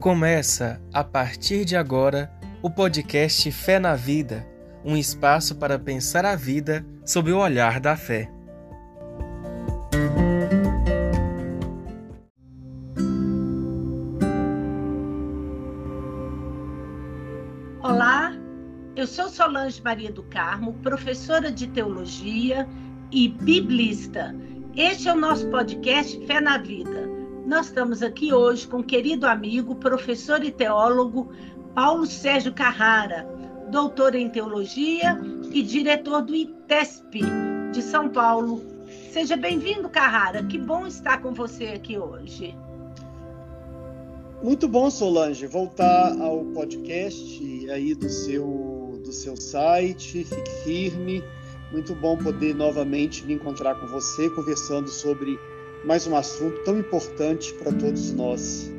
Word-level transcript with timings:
Começa, 0.00 0.80
a 0.94 1.04
partir 1.04 1.66
de 1.66 1.76
agora, 1.76 2.32
o 2.62 2.70
podcast 2.70 3.52
Fé 3.52 3.78
na 3.78 3.94
Vida 3.94 4.48
um 4.82 4.96
espaço 4.96 5.56
para 5.56 5.78
pensar 5.78 6.24
a 6.24 6.34
vida 6.34 6.86
sob 7.04 7.30
o 7.30 7.38
olhar 7.38 7.78
da 7.80 7.96
fé. 7.98 8.32
Olá, 17.82 18.32
eu 18.96 19.06
sou 19.06 19.28
Solange 19.28 19.82
Maria 19.82 20.10
do 20.10 20.22
Carmo, 20.22 20.72
professora 20.82 21.52
de 21.52 21.66
teologia 21.66 22.66
e 23.12 23.28
biblista. 23.28 24.34
Este 24.74 25.08
é 25.08 25.12
o 25.12 25.16
nosso 25.16 25.46
podcast 25.48 26.26
Fé 26.26 26.40
na 26.40 26.56
Vida. 26.56 26.99
Nós 27.50 27.66
estamos 27.66 28.00
aqui 28.00 28.32
hoje 28.32 28.64
com 28.64 28.76
o 28.76 28.84
querido 28.84 29.26
amigo, 29.26 29.74
professor 29.74 30.44
e 30.44 30.52
teólogo 30.52 31.32
Paulo 31.74 32.06
Sérgio 32.06 32.54
Carrara, 32.54 33.26
doutor 33.72 34.14
em 34.14 34.30
teologia 34.30 35.20
e 35.52 35.60
diretor 35.60 36.22
do 36.22 36.32
ITESP 36.32 37.22
de 37.72 37.82
São 37.82 38.08
Paulo. 38.08 38.62
Seja 39.10 39.36
bem-vindo, 39.36 39.88
Carrara. 39.88 40.44
Que 40.44 40.56
bom 40.56 40.86
estar 40.86 41.20
com 41.20 41.34
você 41.34 41.64
aqui 41.64 41.98
hoje. 41.98 42.56
Muito 44.40 44.68
bom, 44.68 44.88
Solange, 44.88 45.44
voltar 45.48 46.16
ao 46.20 46.44
podcast 46.54 47.68
aí 47.68 47.96
do 47.96 48.08
seu 48.08 49.00
do 49.04 49.12
seu 49.12 49.36
site. 49.36 50.22
Fique 50.22 50.50
firme. 50.62 51.20
Muito 51.72 51.96
bom 51.96 52.16
poder 52.16 52.54
novamente 52.54 53.26
me 53.26 53.34
encontrar 53.34 53.74
com 53.74 53.88
você, 53.88 54.30
conversando 54.30 54.88
sobre 54.88 55.36
mais 55.84 56.06
um 56.06 56.14
assunto 56.14 56.62
tão 56.64 56.78
importante 56.78 57.52
para 57.54 57.72
todos 57.72 58.12
nós. 58.12 58.70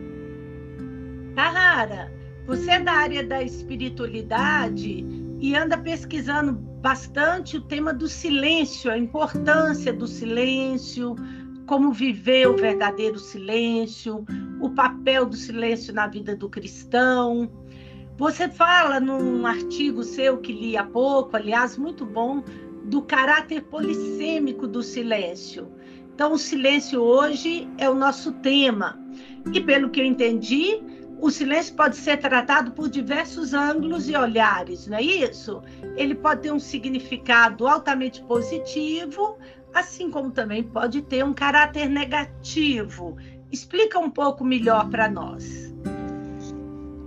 Carrara, 1.35 2.11
você 2.45 2.71
é 2.71 2.79
da 2.79 2.91
área 2.91 3.23
da 3.23 3.41
espiritualidade 3.41 5.05
e 5.39 5.55
anda 5.55 5.77
pesquisando 5.77 6.53
bastante 6.53 7.57
o 7.57 7.61
tema 7.61 7.93
do 7.93 8.07
silêncio, 8.07 8.91
a 8.91 8.97
importância 8.97 9.91
do 9.91 10.07
silêncio, 10.07 11.15
como 11.65 11.91
viver 11.91 12.47
o 12.47 12.55
verdadeiro 12.55 13.17
silêncio, 13.17 14.25
o 14.59 14.69
papel 14.69 15.25
do 15.25 15.35
silêncio 15.35 15.93
na 15.93 16.07
vida 16.07 16.35
do 16.35 16.49
cristão. 16.49 17.51
Você 18.17 18.49
fala 18.49 18.99
num 18.99 19.45
artigo 19.45 20.03
seu 20.03 20.37
que 20.37 20.51
li 20.51 20.77
há 20.77 20.83
pouco, 20.83 21.35
aliás, 21.35 21.77
muito 21.77 22.05
bom, 22.05 22.43
do 22.85 23.01
caráter 23.01 23.63
polissêmico 23.63 24.67
do 24.67 24.83
silêncio. 24.83 25.71
Então, 26.13 26.33
o 26.33 26.37
silêncio 26.37 27.01
hoje 27.01 27.67
é 27.77 27.89
o 27.89 27.95
nosso 27.95 28.31
tema. 28.33 28.99
E 29.53 29.59
pelo 29.59 29.89
que 29.89 29.99
eu 29.99 30.05
entendi, 30.05 30.81
o 31.19 31.29
silêncio 31.29 31.75
pode 31.75 31.95
ser 31.95 32.17
tratado 32.17 32.71
por 32.71 32.89
diversos 32.89 33.53
ângulos 33.53 34.09
e 34.09 34.15
olhares, 34.15 34.87
não 34.87 34.97
é 34.97 35.03
isso? 35.03 35.61
Ele 35.95 36.15
pode 36.15 36.41
ter 36.41 36.51
um 36.51 36.59
significado 36.59 37.67
altamente 37.67 38.23
positivo, 38.23 39.37
assim 39.73 40.09
como 40.09 40.31
também 40.31 40.63
pode 40.63 41.01
ter 41.03 41.23
um 41.23 41.33
caráter 41.33 41.89
negativo. 41.89 43.17
Explica 43.51 43.99
um 43.99 44.09
pouco 44.09 44.43
melhor 44.43 44.89
para 44.89 45.09
nós. 45.09 45.71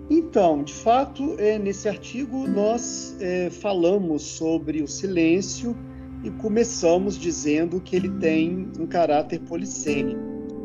Então, 0.08 0.62
de 0.62 0.74
fato, 0.74 1.34
é, 1.38 1.58
nesse 1.58 1.88
artigo 1.88 2.46
nós 2.46 3.16
é, 3.20 3.50
falamos 3.50 4.22
sobre 4.22 4.82
o 4.82 4.86
silêncio 4.86 5.76
e 6.24 6.30
começamos 6.30 7.18
dizendo 7.18 7.78
que 7.80 7.94
ele 7.94 8.08
tem 8.18 8.70
um 8.80 8.86
caráter 8.86 9.40
polissêmico. 9.40 10.20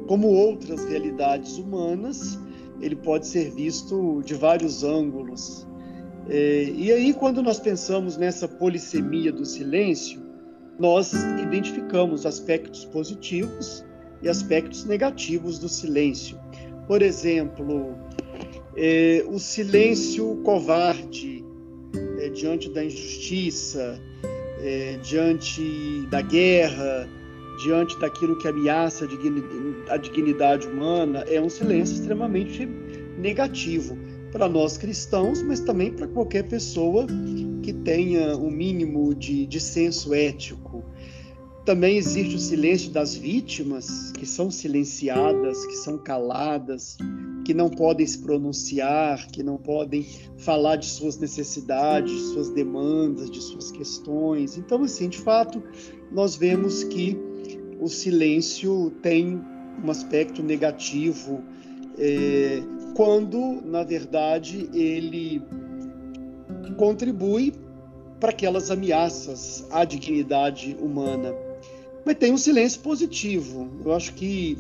Como 0.08 0.28
outras 0.28 0.86
realidades 0.86 1.58
humanas, 1.58 2.40
ele 2.80 2.96
pode 2.96 3.28
ser 3.28 3.52
visto 3.52 4.24
de 4.24 4.34
vários 4.34 4.86
ângulos. 4.86 5.68
É, 6.30 6.64
e 6.64 6.92
aí, 6.94 7.14
quando 7.14 7.44
nós 7.44 7.60
pensamos 7.60 8.16
nessa 8.16 8.48
polissemia 8.48 9.34
do 9.34 9.46
silêncio, 9.46 10.22
nós 10.80 11.12
identificamos 11.14 12.26
aspectos 12.26 12.86
positivos 12.86 13.84
e 14.22 14.30
aspectos 14.30 14.86
negativos 14.86 15.60
do 15.60 15.68
silêncio. 15.68 16.40
Por 16.88 17.02
exemplo, 17.02 17.96
é, 18.78 19.26
o 19.28 19.38
silêncio 19.38 20.38
covarde 20.38 21.44
é, 22.20 22.30
diante 22.30 22.70
da 22.70 22.84
injustiça, 22.84 24.00
é, 24.62 24.98
diante 25.02 26.06
da 26.10 26.22
guerra, 26.22 27.08
diante 27.64 28.00
daquilo 28.00 28.38
que 28.38 28.48
ameaça 28.48 29.08
a 29.90 29.98
dignidade 29.98 30.68
humana, 30.68 31.24
é 31.28 31.40
um 31.42 31.50
silêncio 31.50 31.96
extremamente 31.96 32.66
negativo 33.18 33.98
para 34.32 34.48
nós 34.48 34.78
cristãos, 34.78 35.42
mas 35.42 35.60
também 35.60 35.92
para 35.92 36.08
qualquer 36.08 36.44
pessoa 36.48 37.08
que 37.64 37.74
tenha 37.74 38.38
um 38.38 38.50
mínimo 38.50 39.14
de, 39.14 39.46
de 39.46 39.60
senso 39.60 40.14
ético. 40.14 40.84
Também 41.66 41.98
existe 41.98 42.36
o 42.36 42.40
silêncio 42.40 42.92
das 42.92 43.14
vítimas, 43.16 44.12
que 44.14 44.26
são 44.26 44.50
silenciadas, 44.50 45.66
que 45.66 45.76
são 45.76 45.98
caladas, 45.98 46.98
que 47.50 47.54
não 47.56 47.68
podem 47.68 48.06
se 48.06 48.20
pronunciar, 48.20 49.26
que 49.32 49.42
não 49.42 49.58
podem 49.58 50.06
falar 50.38 50.76
de 50.76 50.86
suas 50.86 51.18
necessidades, 51.18 52.12
de 52.12 52.20
suas 52.28 52.52
demandas, 52.52 53.28
de 53.32 53.42
suas 53.42 53.72
questões. 53.72 54.56
Então, 54.56 54.84
assim, 54.84 55.10
de 55.10 55.18
fato, 55.18 55.64
nós 56.12 56.36
vemos 56.36 56.84
que 56.84 57.18
o 57.80 57.90
silêncio 57.90 58.92
tem 59.02 59.42
um 59.84 59.90
aspecto 59.90 60.44
negativo 60.44 61.44
é, 61.98 62.62
quando, 62.96 63.64
na 63.66 63.84
verdade, 63.84 64.70
ele 64.72 65.42
contribui 66.78 67.52
para 68.20 68.30
aquelas 68.30 68.70
ameaças 68.70 69.66
à 69.72 69.84
dignidade 69.86 70.78
humana. 70.80 71.34
Mas 72.06 72.16
tem 72.16 72.32
um 72.32 72.38
silêncio 72.38 72.80
positivo. 72.82 73.68
Eu 73.84 73.92
acho 73.92 74.14
que 74.14 74.56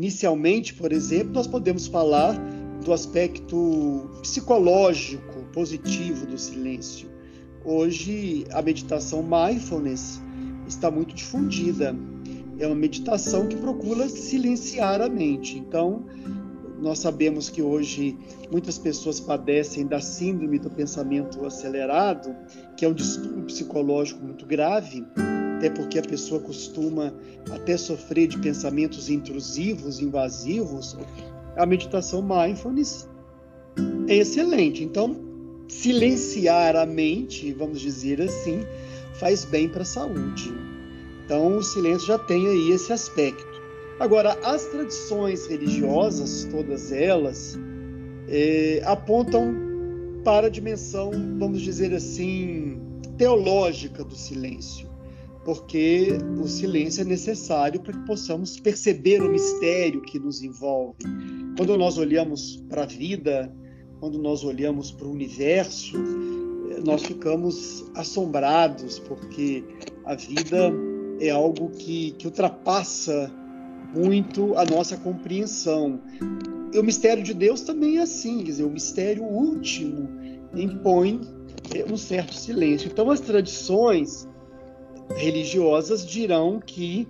inicialmente, 0.00 0.72
por 0.72 0.92
exemplo, 0.92 1.34
nós 1.34 1.46
podemos 1.46 1.86
falar 1.86 2.32
do 2.82 2.90
aspecto 2.90 4.10
psicológico 4.22 5.44
positivo 5.52 6.24
do 6.24 6.38
silêncio. 6.38 7.10
Hoje, 7.62 8.46
a 8.50 8.62
meditação 8.62 9.22
mindfulness 9.22 10.18
está 10.66 10.90
muito 10.90 11.14
difundida. 11.14 11.94
É 12.58 12.66
uma 12.66 12.76
meditação 12.76 13.46
que 13.46 13.56
procura 13.56 14.08
silenciar 14.08 15.02
a 15.02 15.08
mente. 15.08 15.58
Então, 15.58 16.06
nós 16.80 16.98
sabemos 16.98 17.50
que 17.50 17.60
hoje 17.60 18.16
muitas 18.50 18.78
pessoas 18.78 19.20
padecem 19.20 19.86
da 19.86 20.00
síndrome 20.00 20.58
do 20.58 20.70
pensamento 20.70 21.44
acelerado, 21.44 22.34
que 22.74 22.86
é 22.86 22.88
um 22.88 22.94
distúrbio 22.94 23.44
psicológico 23.44 24.24
muito 24.24 24.46
grave 24.46 25.04
até 25.60 25.68
porque 25.68 25.98
a 25.98 26.02
pessoa 26.02 26.40
costuma 26.40 27.12
até 27.50 27.76
sofrer 27.76 28.26
de 28.26 28.38
pensamentos 28.38 29.10
intrusivos, 29.10 30.00
invasivos, 30.00 30.96
a 31.54 31.66
meditação 31.66 32.22
mindfulness 32.22 33.06
é 34.08 34.16
excelente. 34.16 34.82
Então, 34.82 35.14
silenciar 35.68 36.76
a 36.76 36.86
mente, 36.86 37.52
vamos 37.52 37.78
dizer 37.78 38.22
assim, 38.22 38.64
faz 39.18 39.44
bem 39.44 39.68
para 39.68 39.82
a 39.82 39.84
saúde. 39.84 40.50
Então, 41.26 41.58
o 41.58 41.62
silêncio 41.62 42.06
já 42.06 42.18
tem 42.18 42.48
aí 42.48 42.70
esse 42.70 42.90
aspecto. 42.90 43.60
Agora, 43.98 44.38
as 44.42 44.64
tradições 44.64 45.46
religiosas, 45.46 46.48
todas 46.50 46.90
elas, 46.90 47.58
é, 48.28 48.80
apontam 48.86 49.54
para 50.24 50.46
a 50.46 50.50
dimensão, 50.50 51.10
vamos 51.38 51.60
dizer 51.60 51.92
assim, 51.92 52.80
teológica 53.18 54.02
do 54.02 54.16
silêncio 54.16 54.89
porque 55.44 56.18
o 56.40 56.46
silêncio 56.46 57.02
é 57.02 57.04
necessário 57.04 57.80
para 57.80 57.92
que 57.92 58.06
possamos 58.06 58.60
perceber 58.60 59.22
o 59.22 59.30
mistério 59.30 60.02
que 60.02 60.18
nos 60.18 60.42
envolve. 60.42 60.98
Quando 61.56 61.76
nós 61.76 61.96
olhamos 61.96 62.56
para 62.68 62.82
a 62.82 62.86
vida, 62.86 63.52
quando 63.98 64.18
nós 64.18 64.44
olhamos 64.44 64.92
para 64.92 65.06
o 65.06 65.12
universo, 65.12 65.96
nós 66.84 67.02
ficamos 67.02 67.84
assombrados, 67.94 68.98
porque 68.98 69.64
a 70.04 70.14
vida 70.14 70.72
é 71.20 71.30
algo 71.30 71.70
que, 71.70 72.12
que 72.12 72.26
ultrapassa 72.26 73.30
muito 73.94 74.56
a 74.56 74.64
nossa 74.64 74.96
compreensão. 74.96 76.00
E 76.72 76.78
o 76.78 76.82
mistério 76.82 77.22
de 77.22 77.34
Deus 77.34 77.62
também 77.62 77.98
é 77.98 78.02
assim, 78.02 78.38
quer 78.38 78.44
dizer, 78.44 78.64
o 78.64 78.70
mistério 78.70 79.24
último 79.24 80.08
impõe 80.54 81.20
eh, 81.74 81.84
um 81.90 81.96
certo 81.96 82.34
silêncio. 82.34 82.88
Então, 82.90 83.10
as 83.10 83.20
tradições 83.20 84.28
religiosas 85.16 86.06
dirão 86.06 86.60
que 86.64 87.06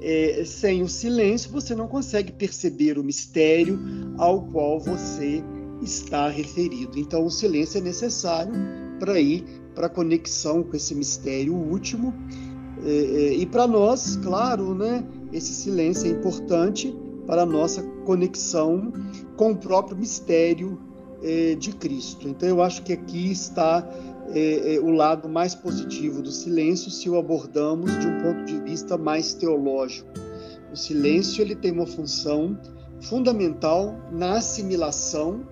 é, 0.00 0.42
sem 0.44 0.82
o 0.82 0.88
silêncio 0.88 1.50
você 1.50 1.74
não 1.74 1.88
consegue 1.88 2.32
perceber 2.32 2.98
o 2.98 3.04
mistério 3.04 3.78
ao 4.18 4.42
qual 4.42 4.78
você 4.78 5.42
está 5.82 6.28
referido. 6.28 6.98
Então, 6.98 7.24
o 7.24 7.30
silêncio 7.30 7.78
é 7.78 7.80
necessário 7.80 8.52
para 8.98 9.18
ir 9.20 9.44
para 9.74 9.86
a 9.86 9.90
conexão 9.90 10.62
com 10.62 10.76
esse 10.76 10.94
mistério 10.94 11.54
último. 11.54 12.14
É, 12.84 12.90
é, 12.90 13.34
e 13.34 13.46
para 13.46 13.66
nós, 13.66 14.16
claro, 14.16 14.74
né, 14.74 15.04
esse 15.32 15.52
silêncio 15.52 16.06
é 16.06 16.10
importante 16.10 16.94
para 17.26 17.42
a 17.42 17.46
nossa 17.46 17.82
conexão 18.04 18.92
com 19.36 19.52
o 19.52 19.56
próprio 19.56 19.96
mistério 19.96 20.78
é, 21.22 21.54
de 21.54 21.72
Cristo. 21.72 22.28
Então, 22.28 22.48
eu 22.48 22.62
acho 22.62 22.82
que 22.82 22.92
aqui 22.92 23.30
está 23.30 23.86
é, 24.34 24.74
é, 24.74 24.80
o 24.80 24.90
lado 24.90 25.28
mais 25.28 25.54
positivo 25.54 26.22
do 26.22 26.30
silêncio, 26.30 26.90
se 26.90 27.08
o 27.08 27.18
abordamos 27.18 27.90
de 27.98 28.06
um 28.06 28.22
ponto 28.22 28.44
de 28.44 28.60
vista 28.60 28.96
mais 28.96 29.34
teológico. 29.34 30.08
O 30.72 30.76
silêncio 30.76 31.42
ele 31.42 31.54
tem 31.54 31.72
uma 31.72 31.86
função 31.86 32.58
fundamental 33.00 33.96
na 34.10 34.38
assimilação 34.38 35.46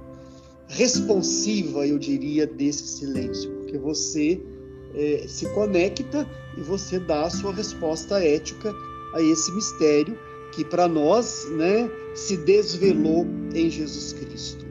responsiva, 0.69 1.87
eu 1.87 1.99
diria, 1.99 2.47
desse 2.47 2.87
silêncio, 2.99 3.51
porque 3.53 3.79
você 3.79 4.41
é, 4.95 5.25
se 5.29 5.49
conecta 5.55 6.27
e 6.57 6.61
você 6.63 6.99
dá 6.99 7.27
a 7.27 7.31
sua 7.31 7.53
resposta 7.53 8.23
ética 8.23 8.73
a 9.15 9.23
esse 9.23 9.53
mistério 9.53 10.19
que 10.53 10.65
para 10.65 10.87
nós, 10.87 11.49
né, 11.51 11.91
se 12.15 12.37
desvelou 12.37 13.27
em 13.55 13.69
Jesus 13.69 14.13
Cristo. 14.13 14.65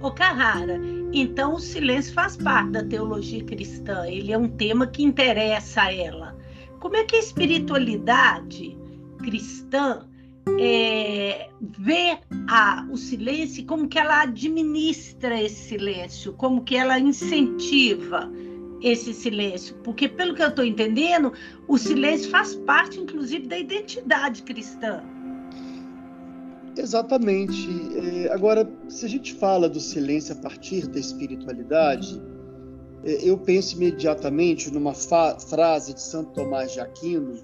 O 0.00 0.10
Carrara, 0.10 0.78
então 1.20 1.54
o 1.54 1.60
silêncio 1.60 2.12
faz 2.12 2.36
parte 2.36 2.72
da 2.72 2.84
teologia 2.84 3.42
cristã, 3.44 4.06
ele 4.06 4.32
é 4.32 4.38
um 4.38 4.48
tema 4.48 4.86
que 4.86 5.02
interessa 5.02 5.82
a 5.82 5.94
ela. 5.94 6.36
Como 6.80 6.96
é 6.96 7.04
que 7.04 7.16
a 7.16 7.20
espiritualidade 7.20 8.76
cristã 9.18 10.06
é, 10.58 11.48
vê 11.78 12.18
a, 12.48 12.86
o 12.90 12.96
silêncio, 12.96 13.64
como 13.64 13.88
que 13.88 13.98
ela 13.98 14.22
administra 14.22 15.40
esse 15.40 15.68
silêncio, 15.68 16.32
como 16.34 16.62
que 16.62 16.76
ela 16.76 16.98
incentiva 16.98 18.30
esse 18.82 19.14
silêncio, 19.14 19.76
porque 19.82 20.06
pelo 20.08 20.34
que 20.34 20.42
eu 20.42 20.48
estou 20.48 20.64
entendendo, 20.64 21.32
o 21.66 21.78
silêncio 21.78 22.30
faz 22.30 22.54
parte, 22.54 23.00
inclusive, 23.00 23.46
da 23.46 23.58
identidade 23.58 24.42
cristã. 24.42 25.02
Exatamente. 26.76 27.68
É, 27.96 28.32
agora, 28.32 28.68
se 28.88 29.06
a 29.06 29.08
gente 29.08 29.34
fala 29.34 29.68
do 29.68 29.80
silêncio 29.80 30.34
a 30.34 30.38
partir 30.38 30.86
da 30.88 30.98
espiritualidade, 30.98 32.20
é, 33.04 33.28
eu 33.28 33.38
penso 33.38 33.76
imediatamente 33.76 34.72
numa 34.72 34.94
frase 34.94 35.94
de 35.94 36.00
Santo 36.00 36.32
Tomás 36.32 36.72
de 36.72 36.80
Aquino, 36.80 37.40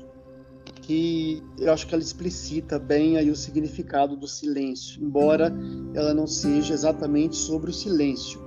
que 0.83 1.43
eu 1.59 1.73
acho 1.73 1.87
que 1.87 1.95
ela 1.95 2.03
explicita 2.03 2.79
bem 2.79 3.17
aí 3.17 3.31
o 3.31 3.37
significado 3.37 4.17
do 4.17 4.27
silêncio, 4.27 5.03
embora 5.03 5.53
ela 5.95 6.13
não 6.13 6.27
seja 6.27 6.75
exatamente 6.75 7.37
sobre 7.37 7.71
o 7.71 7.73
silêncio. 7.73 8.41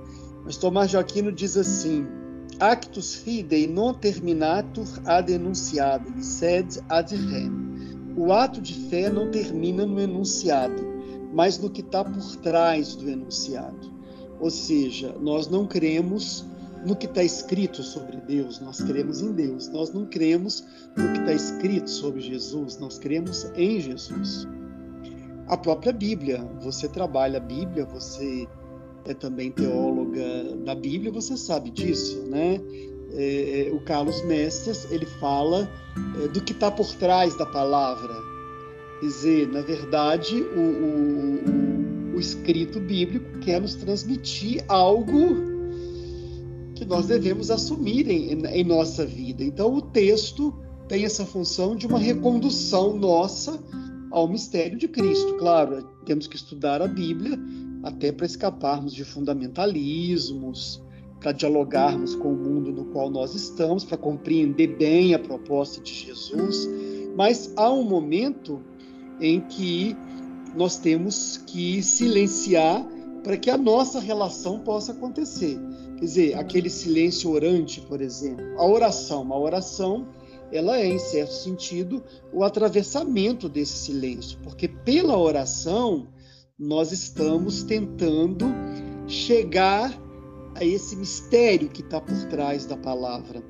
Mas 0.44 0.56
Tomás 0.58 0.90
de 0.90 0.98
Aquino 0.98 1.32
diz 1.32 1.56
assim: 1.56 2.06
Actus 2.60 3.14
fidei 3.14 3.66
non 3.66 3.94
terminatur 3.94 4.86
ad 5.04 5.32
enunciado, 5.32 6.12
sed 6.22 6.80
ad 6.88 7.14
rem. 7.14 7.73
O 8.16 8.32
ato 8.32 8.60
de 8.60 8.74
fé 8.88 9.10
não 9.10 9.30
termina 9.30 9.84
no 9.84 10.00
enunciado, 10.00 10.82
mas 11.32 11.58
no 11.58 11.68
que 11.68 11.80
está 11.80 12.04
por 12.04 12.36
trás 12.36 12.94
do 12.94 13.08
enunciado. 13.08 13.92
Ou 14.38 14.50
seja, 14.50 15.14
nós 15.20 15.48
não 15.48 15.66
cremos 15.66 16.44
no 16.84 16.94
que 16.94 17.06
está 17.06 17.24
escrito 17.24 17.82
sobre 17.82 18.18
Deus, 18.18 18.60
nós 18.60 18.80
cremos 18.80 19.20
em 19.20 19.32
Deus. 19.32 19.68
Nós 19.68 19.92
não 19.92 20.06
cremos 20.06 20.64
no 20.96 21.12
que 21.12 21.20
está 21.20 21.32
escrito 21.32 21.88
sobre 21.88 22.20
Jesus, 22.20 22.78
nós 22.78 22.98
cremos 22.98 23.50
em 23.56 23.80
Jesus. 23.80 24.46
A 25.46 25.56
própria 25.56 25.92
Bíblia, 25.92 26.44
você 26.60 26.88
trabalha 26.88 27.38
a 27.38 27.40
Bíblia, 27.40 27.84
você 27.84 28.46
é 29.06 29.12
também 29.12 29.50
teóloga 29.50 30.56
da 30.64 30.74
Bíblia, 30.74 31.12
você 31.12 31.36
sabe 31.36 31.70
disso, 31.70 32.22
né? 32.26 32.60
É, 33.14 33.68
é 33.68 33.72
o 33.72 33.80
Carlos 33.80 34.22
Mestres 34.24 34.86
ele 34.90 35.06
fala 35.06 35.70
é, 36.22 36.28
do 36.28 36.40
que 36.40 36.52
está 36.52 36.70
por 36.70 36.86
trás 36.94 37.36
da 37.36 37.46
palavra. 37.46 38.14
Quer 39.00 39.06
dizer, 39.06 39.48
na 39.48 39.60
verdade, 39.60 40.42
o, 40.42 42.12
o, 42.12 42.16
o 42.16 42.20
escrito 42.20 42.80
bíblico 42.80 43.38
quer 43.40 43.60
nos 43.60 43.74
transmitir 43.74 44.64
algo 44.68 45.54
que 46.74 46.84
nós 46.84 47.06
devemos 47.06 47.50
assumir 47.50 48.08
em, 48.08 48.44
em 48.46 48.64
nossa 48.64 49.06
vida. 49.06 49.44
Então, 49.44 49.74
o 49.74 49.82
texto 49.82 50.54
tem 50.88 51.04
essa 51.04 51.24
função 51.24 51.74
de 51.76 51.86
uma 51.86 51.98
recondução 51.98 52.96
nossa 52.96 53.62
ao 54.10 54.28
mistério 54.28 54.78
de 54.78 54.86
Cristo. 54.86 55.34
Claro, 55.38 55.82
temos 56.04 56.26
que 56.26 56.36
estudar 56.36 56.82
a 56.82 56.88
Bíblia 56.88 57.38
até 57.82 58.12
para 58.12 58.26
escaparmos 58.26 58.94
de 58.94 59.04
fundamentalismos, 59.04 60.82
para 61.24 61.32
dialogarmos 61.32 62.14
com 62.14 62.34
o 62.34 62.36
mundo 62.36 62.70
no 62.70 62.84
qual 62.84 63.08
nós 63.08 63.34
estamos, 63.34 63.82
para 63.82 63.96
compreender 63.96 64.76
bem 64.76 65.14
a 65.14 65.18
proposta 65.18 65.80
de 65.80 65.90
Jesus. 65.90 66.68
Mas 67.16 67.50
há 67.56 67.72
um 67.72 67.82
momento 67.82 68.60
em 69.18 69.40
que 69.40 69.96
nós 70.54 70.76
temos 70.76 71.38
que 71.46 71.82
silenciar 71.82 72.86
para 73.22 73.38
que 73.38 73.48
a 73.48 73.56
nossa 73.56 74.00
relação 74.00 74.58
possa 74.58 74.92
acontecer. 74.92 75.58
Quer 75.96 76.04
dizer, 76.04 76.34
aquele 76.38 76.68
silêncio 76.68 77.30
orante, 77.30 77.80
por 77.80 78.02
exemplo. 78.02 78.44
A 78.58 78.66
oração, 78.66 79.32
a 79.32 79.38
oração, 79.38 80.06
ela 80.52 80.76
é, 80.76 80.86
em 80.86 80.98
certo 80.98 81.32
sentido, 81.32 82.04
o 82.34 82.44
atravessamento 82.44 83.48
desse 83.48 83.78
silêncio, 83.78 84.38
porque 84.42 84.68
pela 84.68 85.16
oração 85.16 86.06
nós 86.58 86.92
estamos 86.92 87.62
tentando 87.62 88.44
chegar 89.06 90.03
a 90.54 90.64
esse 90.64 90.96
mistério 90.96 91.68
que 91.68 91.82
está 91.82 92.00
por 92.00 92.24
trás 92.26 92.66
da 92.66 92.76
palavra. 92.76 93.42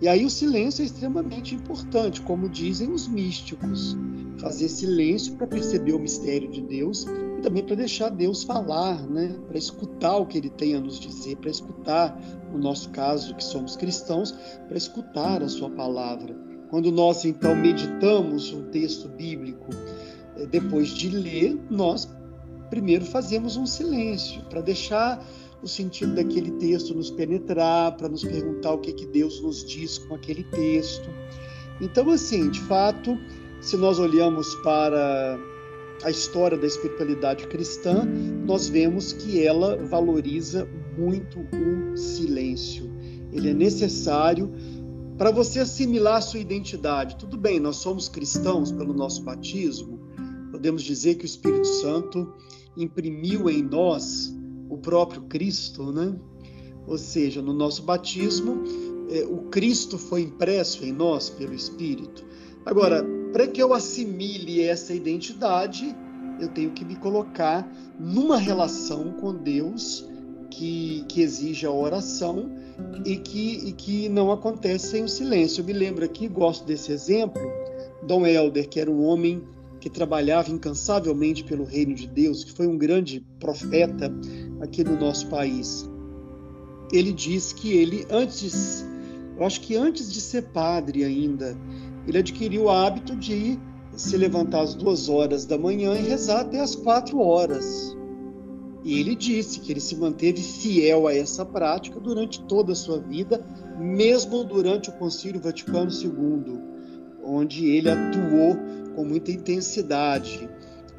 E 0.00 0.08
aí 0.08 0.24
o 0.24 0.30
silêncio 0.30 0.82
é 0.82 0.86
extremamente 0.86 1.54
importante, 1.54 2.20
como 2.20 2.48
dizem 2.48 2.92
os 2.92 3.08
místicos. 3.08 3.96
Fazer 4.38 4.68
silêncio 4.68 5.34
para 5.36 5.46
perceber 5.46 5.94
o 5.94 5.98
mistério 5.98 6.50
de 6.50 6.60
Deus 6.60 7.06
e 7.38 7.40
também 7.40 7.64
para 7.64 7.76
deixar 7.76 8.10
Deus 8.10 8.42
falar, 8.42 9.02
né? 9.08 9.34
para 9.48 9.56
escutar 9.56 10.18
o 10.18 10.26
que 10.26 10.36
ele 10.36 10.50
tem 10.50 10.74
a 10.74 10.80
nos 10.80 11.00
dizer, 11.00 11.36
para 11.36 11.50
escutar, 11.50 12.20
no 12.52 12.58
nosso 12.58 12.90
caso, 12.90 13.34
que 13.34 13.44
somos 13.44 13.76
cristãos, 13.76 14.32
para 14.68 14.76
escutar 14.76 15.42
a 15.42 15.48
sua 15.48 15.70
palavra. 15.70 16.36
Quando 16.68 16.92
nós 16.92 17.24
então 17.24 17.56
meditamos 17.56 18.52
um 18.52 18.64
texto 18.70 19.08
bíblico, 19.08 19.70
eh, 20.36 20.46
depois 20.46 20.88
de 20.88 21.08
ler, 21.08 21.58
nós 21.70 22.08
primeiro 22.68 23.04
fazemos 23.04 23.56
um 23.56 23.64
silêncio 23.64 24.42
para 24.50 24.60
deixar 24.60 25.24
o 25.66 25.68
sentido 25.68 26.14
daquele 26.14 26.52
texto 26.52 26.94
nos 26.94 27.10
penetrar, 27.10 27.96
para 27.96 28.08
nos 28.08 28.24
perguntar 28.24 28.72
o 28.72 28.78
que, 28.78 28.92
que 28.92 29.04
Deus 29.04 29.40
nos 29.40 29.64
diz 29.64 29.98
com 29.98 30.14
aquele 30.14 30.44
texto. 30.44 31.10
Então, 31.80 32.08
assim, 32.10 32.48
de 32.48 32.60
fato, 32.60 33.18
se 33.60 33.76
nós 33.76 33.98
olhamos 33.98 34.54
para 34.56 35.38
a 36.04 36.10
história 36.10 36.56
da 36.56 36.66
espiritualidade 36.66 37.46
cristã, 37.48 38.04
nós 38.46 38.68
vemos 38.68 39.12
que 39.12 39.42
ela 39.42 39.76
valoriza 39.84 40.68
muito 40.96 41.40
o 41.40 41.96
silêncio. 41.96 42.90
Ele 43.32 43.50
é 43.50 43.54
necessário 43.54 44.52
para 45.18 45.32
você 45.32 45.60
assimilar 45.60 46.18
a 46.18 46.20
sua 46.20 46.38
identidade. 46.38 47.16
Tudo 47.16 47.36
bem, 47.36 47.58
nós 47.58 47.76
somos 47.76 48.08
cristãos 48.08 48.70
pelo 48.70 48.94
nosso 48.94 49.22
batismo, 49.24 49.98
podemos 50.52 50.82
dizer 50.82 51.16
que 51.16 51.24
o 51.24 51.26
Espírito 51.26 51.66
Santo 51.66 52.32
imprimiu 52.76 53.50
em 53.50 53.62
nós 53.62 54.35
o 54.68 54.76
próprio 54.78 55.22
Cristo, 55.22 55.92
né? 55.92 56.14
Ou 56.86 56.98
seja, 56.98 57.42
no 57.42 57.52
nosso 57.52 57.82
batismo, 57.82 58.62
é, 59.10 59.24
o 59.24 59.48
Cristo 59.50 59.98
foi 59.98 60.22
impresso 60.22 60.84
em 60.84 60.92
nós 60.92 61.28
pelo 61.30 61.54
Espírito. 61.54 62.24
Agora, 62.64 63.04
para 63.32 63.46
que 63.46 63.62
eu 63.62 63.74
assimile 63.74 64.62
essa 64.62 64.94
identidade, 64.94 65.94
eu 66.40 66.48
tenho 66.48 66.70
que 66.72 66.84
me 66.84 66.96
colocar 66.96 67.70
numa 67.98 68.36
relação 68.36 69.12
com 69.12 69.34
Deus 69.34 70.06
que, 70.50 71.04
que 71.08 71.22
exige 71.22 71.66
a 71.66 71.70
oração 71.70 72.50
e 73.04 73.16
que, 73.16 73.68
e 73.68 73.72
que 73.72 74.08
não 74.08 74.30
acontece 74.30 74.88
sem 74.88 75.04
o 75.04 75.08
silêncio. 75.08 75.60
Eu 75.60 75.66
me 75.66 75.72
lembro 75.72 76.04
aqui, 76.04 76.28
gosto 76.28 76.64
desse 76.64 76.92
exemplo, 76.92 77.42
Dom 78.06 78.26
Helder, 78.26 78.68
que 78.68 78.80
era 78.80 78.90
um 78.90 79.02
homem 79.02 79.42
que 79.80 79.90
trabalhava 79.90 80.50
incansavelmente 80.50 81.44
pelo 81.44 81.64
reino 81.64 81.94
de 81.94 82.06
Deus, 82.06 82.42
que 82.42 82.52
foi 82.52 82.66
um 82.66 82.76
grande 82.76 83.24
profeta 83.38 84.12
aqui 84.60 84.82
no 84.84 84.98
nosso 84.98 85.28
país. 85.28 85.88
Ele 86.92 87.12
diz 87.12 87.52
que 87.52 87.72
ele, 87.72 88.06
antes, 88.10 88.86
eu 89.36 89.44
acho 89.44 89.60
que 89.60 89.76
antes 89.76 90.12
de 90.12 90.20
ser 90.20 90.42
padre 90.48 91.04
ainda, 91.04 91.56
ele 92.06 92.18
adquiriu 92.18 92.64
o 92.64 92.70
hábito 92.70 93.16
de 93.16 93.58
se 93.96 94.16
levantar 94.16 94.60
às 94.60 94.74
duas 94.74 95.08
horas 95.08 95.44
da 95.46 95.58
manhã 95.58 95.94
e 95.94 96.02
rezar 96.02 96.42
até 96.42 96.60
às 96.60 96.74
quatro 96.74 97.18
horas. 97.18 97.96
E 98.84 99.00
ele 99.00 99.16
disse 99.16 99.58
que 99.58 99.72
ele 99.72 99.80
se 99.80 99.96
manteve 99.96 100.40
fiel 100.40 101.08
a 101.08 101.14
essa 101.14 101.44
prática 101.44 101.98
durante 101.98 102.40
toda 102.42 102.72
a 102.72 102.76
sua 102.76 103.00
vida, 103.00 103.44
mesmo 103.80 104.44
durante 104.44 104.90
o 104.90 104.92
Concílio 104.92 105.40
Vaticano 105.40 105.90
II, 105.90 106.60
onde 107.24 107.66
ele 107.66 107.90
atuou 107.90 108.56
com 108.94 109.04
muita 109.04 109.32
intensidade, 109.32 110.48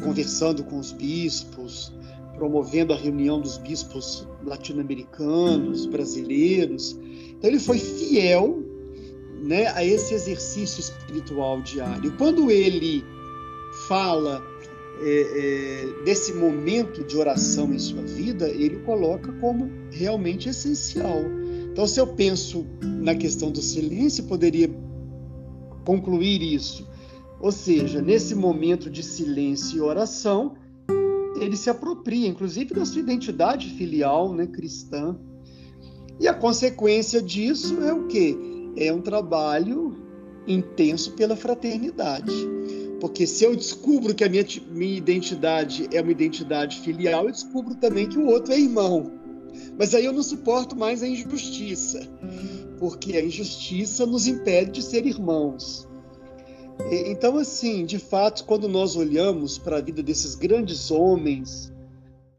conversando 0.03 0.65
com 0.65 0.77
os 0.77 0.91
bispos, 0.91 1.93
promovendo 2.37 2.93
a 2.93 2.95
reunião 2.95 3.41
dos 3.41 3.57
bispos 3.57 4.27
latino-americanos, 4.45 5.85
brasileiros. 5.87 6.97
Então 7.37 7.49
ele 7.49 7.59
foi 7.59 7.79
fiel 7.79 8.63
né, 9.43 9.67
a 9.67 9.83
esse 9.83 10.13
exercício 10.13 10.79
espiritual 10.79 11.61
diário. 11.61 12.15
Quando 12.17 12.49
ele 12.49 13.03
fala 13.87 14.41
é, 15.01 15.91
é, 15.91 16.03
desse 16.03 16.33
momento 16.33 17.03
de 17.03 17.17
oração 17.17 17.73
em 17.73 17.79
sua 17.79 18.01
vida, 18.03 18.49
ele 18.49 18.77
coloca 18.79 19.31
como 19.33 19.69
realmente 19.91 20.49
essencial. 20.49 21.21
Então, 21.71 21.85
se 21.85 21.99
eu 21.99 22.07
penso 22.07 22.65
na 22.81 23.13
questão 23.13 23.51
do 23.51 23.61
silêncio, 23.61 24.23
poderia 24.23 24.69
concluir 25.85 26.41
isso. 26.41 26.87
Ou 27.39 27.51
seja, 27.51 28.01
nesse 28.01 28.33
momento 28.33 28.89
de 28.89 29.03
silêncio 29.03 29.77
e 29.77 29.81
oração, 29.81 30.55
ele 31.47 31.57
se 31.57 31.69
apropria, 31.69 32.27
inclusive, 32.27 32.73
da 32.73 32.85
sua 32.85 32.99
identidade 32.99 33.69
filial, 33.71 34.33
né, 34.33 34.45
cristã. 34.45 35.17
E 36.19 36.27
a 36.27 36.33
consequência 36.33 37.21
disso 37.21 37.81
é 37.81 37.93
o 37.93 38.07
quê? 38.07 38.37
É 38.75 38.91
um 38.91 39.01
trabalho 39.01 39.95
intenso 40.47 41.13
pela 41.13 41.35
fraternidade. 41.35 42.33
Porque 42.99 43.25
se 43.25 43.43
eu 43.43 43.55
descubro 43.55 44.13
que 44.13 44.23
a 44.23 44.29
minha, 44.29 44.45
minha 44.71 44.97
identidade 44.97 45.87
é 45.91 46.01
uma 46.01 46.11
identidade 46.11 46.81
filial, 46.81 47.25
eu 47.25 47.31
descubro 47.31 47.75
também 47.75 48.09
que 48.09 48.17
o 48.17 48.27
outro 48.27 48.53
é 48.53 48.59
irmão. 48.59 49.11
Mas 49.77 49.93
aí 49.93 50.05
eu 50.05 50.13
não 50.13 50.23
suporto 50.23 50.75
mais 50.75 51.01
a 51.01 51.07
injustiça, 51.07 52.01
porque 52.79 53.15
a 53.15 53.23
injustiça 53.23 54.05
nos 54.05 54.27
impede 54.27 54.71
de 54.71 54.81
ser 54.83 55.05
irmãos. 55.05 55.86
Então, 56.89 57.37
assim, 57.37 57.85
de 57.85 57.99
fato, 57.99 58.45
quando 58.45 58.67
nós 58.67 58.95
olhamos 58.95 59.57
para 59.57 59.77
a 59.77 59.81
vida 59.81 60.01
desses 60.01 60.35
grandes 60.35 60.89
homens 60.91 61.73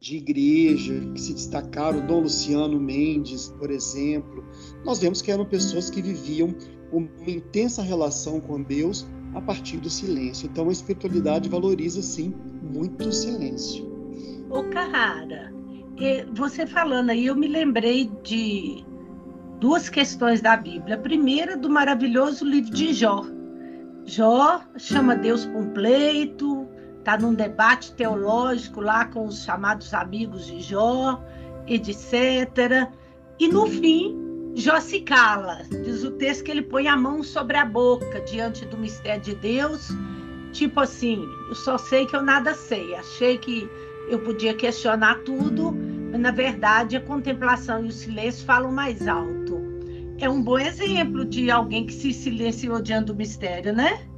de 0.00 0.16
igreja 0.16 0.94
que 1.12 1.20
se 1.20 1.34
destacaram, 1.34 2.06
Dom 2.06 2.20
Luciano 2.20 2.78
Mendes, 2.78 3.48
por 3.58 3.70
exemplo, 3.70 4.44
nós 4.84 5.00
vemos 5.00 5.20
que 5.20 5.30
eram 5.30 5.44
pessoas 5.44 5.90
que 5.90 6.00
viviam 6.00 6.54
uma 6.92 7.08
intensa 7.26 7.82
relação 7.82 8.40
com 8.40 8.62
Deus 8.62 9.06
a 9.34 9.40
partir 9.40 9.78
do 9.78 9.90
silêncio. 9.90 10.48
Então, 10.50 10.68
a 10.68 10.72
espiritualidade 10.72 11.48
valoriza, 11.48 12.00
sim, 12.00 12.32
muito 12.62 13.08
o 13.08 13.12
silêncio. 13.12 13.86
Ô, 14.48 14.64
Carrara, 14.64 15.52
você 16.32 16.66
falando 16.66 17.10
aí, 17.10 17.26
eu 17.26 17.34
me 17.34 17.48
lembrei 17.48 18.10
de 18.22 18.84
duas 19.60 19.88
questões 19.90 20.40
da 20.40 20.56
Bíblia. 20.56 20.94
A 20.94 20.98
primeira, 20.98 21.56
do 21.56 21.68
maravilhoso 21.68 22.44
livro 22.46 22.70
de 22.70 22.94
Jó 22.94 23.26
Jó 24.08 24.62
chama 24.78 25.14
Deus 25.14 25.44
para 25.44 25.58
um 25.58 25.68
pleito, 25.68 26.66
está 26.98 27.18
num 27.18 27.34
debate 27.34 27.92
teológico 27.92 28.80
lá 28.80 29.04
com 29.04 29.26
os 29.26 29.44
chamados 29.44 29.92
amigos 29.92 30.46
de 30.46 30.62
Jó, 30.62 31.22
etc. 31.66 32.90
E 33.38 33.48
no 33.48 33.66
fim, 33.66 34.16
Jó 34.54 34.80
se 34.80 35.00
cala. 35.00 35.58
Diz 35.84 36.04
o 36.04 36.12
texto 36.12 36.44
que 36.44 36.50
ele 36.50 36.62
põe 36.62 36.88
a 36.88 36.96
mão 36.96 37.22
sobre 37.22 37.58
a 37.58 37.66
boca 37.66 38.22
diante 38.22 38.64
do 38.64 38.78
mistério 38.78 39.20
de 39.20 39.34
Deus, 39.34 39.90
tipo 40.52 40.80
assim: 40.80 41.22
eu 41.50 41.54
só 41.54 41.76
sei 41.76 42.06
que 42.06 42.16
eu 42.16 42.22
nada 42.22 42.54
sei. 42.54 42.94
Achei 42.94 43.36
que 43.36 43.68
eu 44.08 44.20
podia 44.20 44.54
questionar 44.54 45.16
tudo, 45.16 45.76
mas 46.10 46.18
na 46.18 46.30
verdade 46.30 46.96
a 46.96 47.00
contemplação 47.02 47.84
e 47.84 47.88
o 47.88 47.92
silêncio 47.92 48.46
falam 48.46 48.72
mais 48.72 49.06
alto 49.06 49.57
é 50.20 50.28
um 50.28 50.42
bom 50.42 50.58
exemplo 50.58 51.24
de 51.24 51.50
alguém 51.50 51.86
que 51.86 51.92
se 51.92 52.12
silenciou 52.12 52.80
diante 52.80 53.06
do 53.06 53.14
mistério, 53.14 53.72
né? 53.72 54.08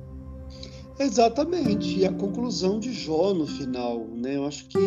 Exatamente. 0.98 1.98
E 1.98 2.06
a 2.06 2.12
conclusão 2.12 2.78
de 2.78 2.92
Jó 2.92 3.32
no 3.32 3.46
final, 3.46 4.06
né? 4.14 4.36
Eu 4.36 4.44
acho 4.44 4.66
que 4.68 4.78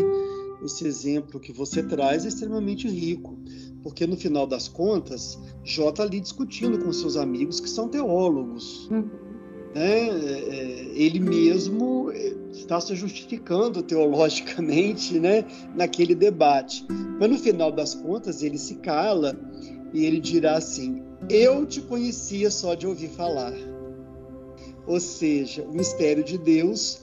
esse 0.63 0.85
exemplo 0.85 1.39
que 1.39 1.51
você 1.51 1.83
traz 1.83 2.23
é 2.25 2.27
extremamente 2.27 2.87
rico, 2.87 3.37
porque 3.81 4.07
no 4.07 4.15
final 4.15 4.47
das 4.47 4.67
contas, 4.67 5.39
Jó 5.63 5.89
está 5.89 6.03
ali 6.03 6.19
discutindo 6.19 6.79
com 6.79 6.93
seus 6.93 7.17
amigos 7.17 7.59
que 7.59 7.69
são 7.69 7.89
teólogos. 7.89 8.87
Uhum. 8.89 9.09
Né? 9.73 10.07
É, 10.07 10.09
é, 10.09 10.91
ele 10.93 11.19
mesmo 11.19 12.11
é, 12.11 12.33
está 12.51 12.79
se 12.79 12.95
justificando 12.95 13.81
teologicamente 13.81 15.19
né? 15.19 15.45
naquele 15.75 16.15
debate. 16.15 16.85
Mas 17.19 17.29
no 17.29 17.37
final 17.37 17.71
das 17.71 17.95
contas, 17.95 18.43
ele 18.43 18.57
se 18.57 18.75
cala 18.75 19.37
e 19.93 20.05
ele 20.05 20.19
dirá 20.19 20.57
assim: 20.57 21.03
Eu 21.29 21.65
te 21.65 21.81
conhecia 21.81 22.49
só 22.49 22.73
de 22.73 22.87
ouvir 22.87 23.09
falar. 23.09 23.53
Ou 24.85 24.99
seja, 24.99 25.63
o 25.63 25.73
mistério 25.73 26.23
de 26.23 26.37
Deus 26.37 26.99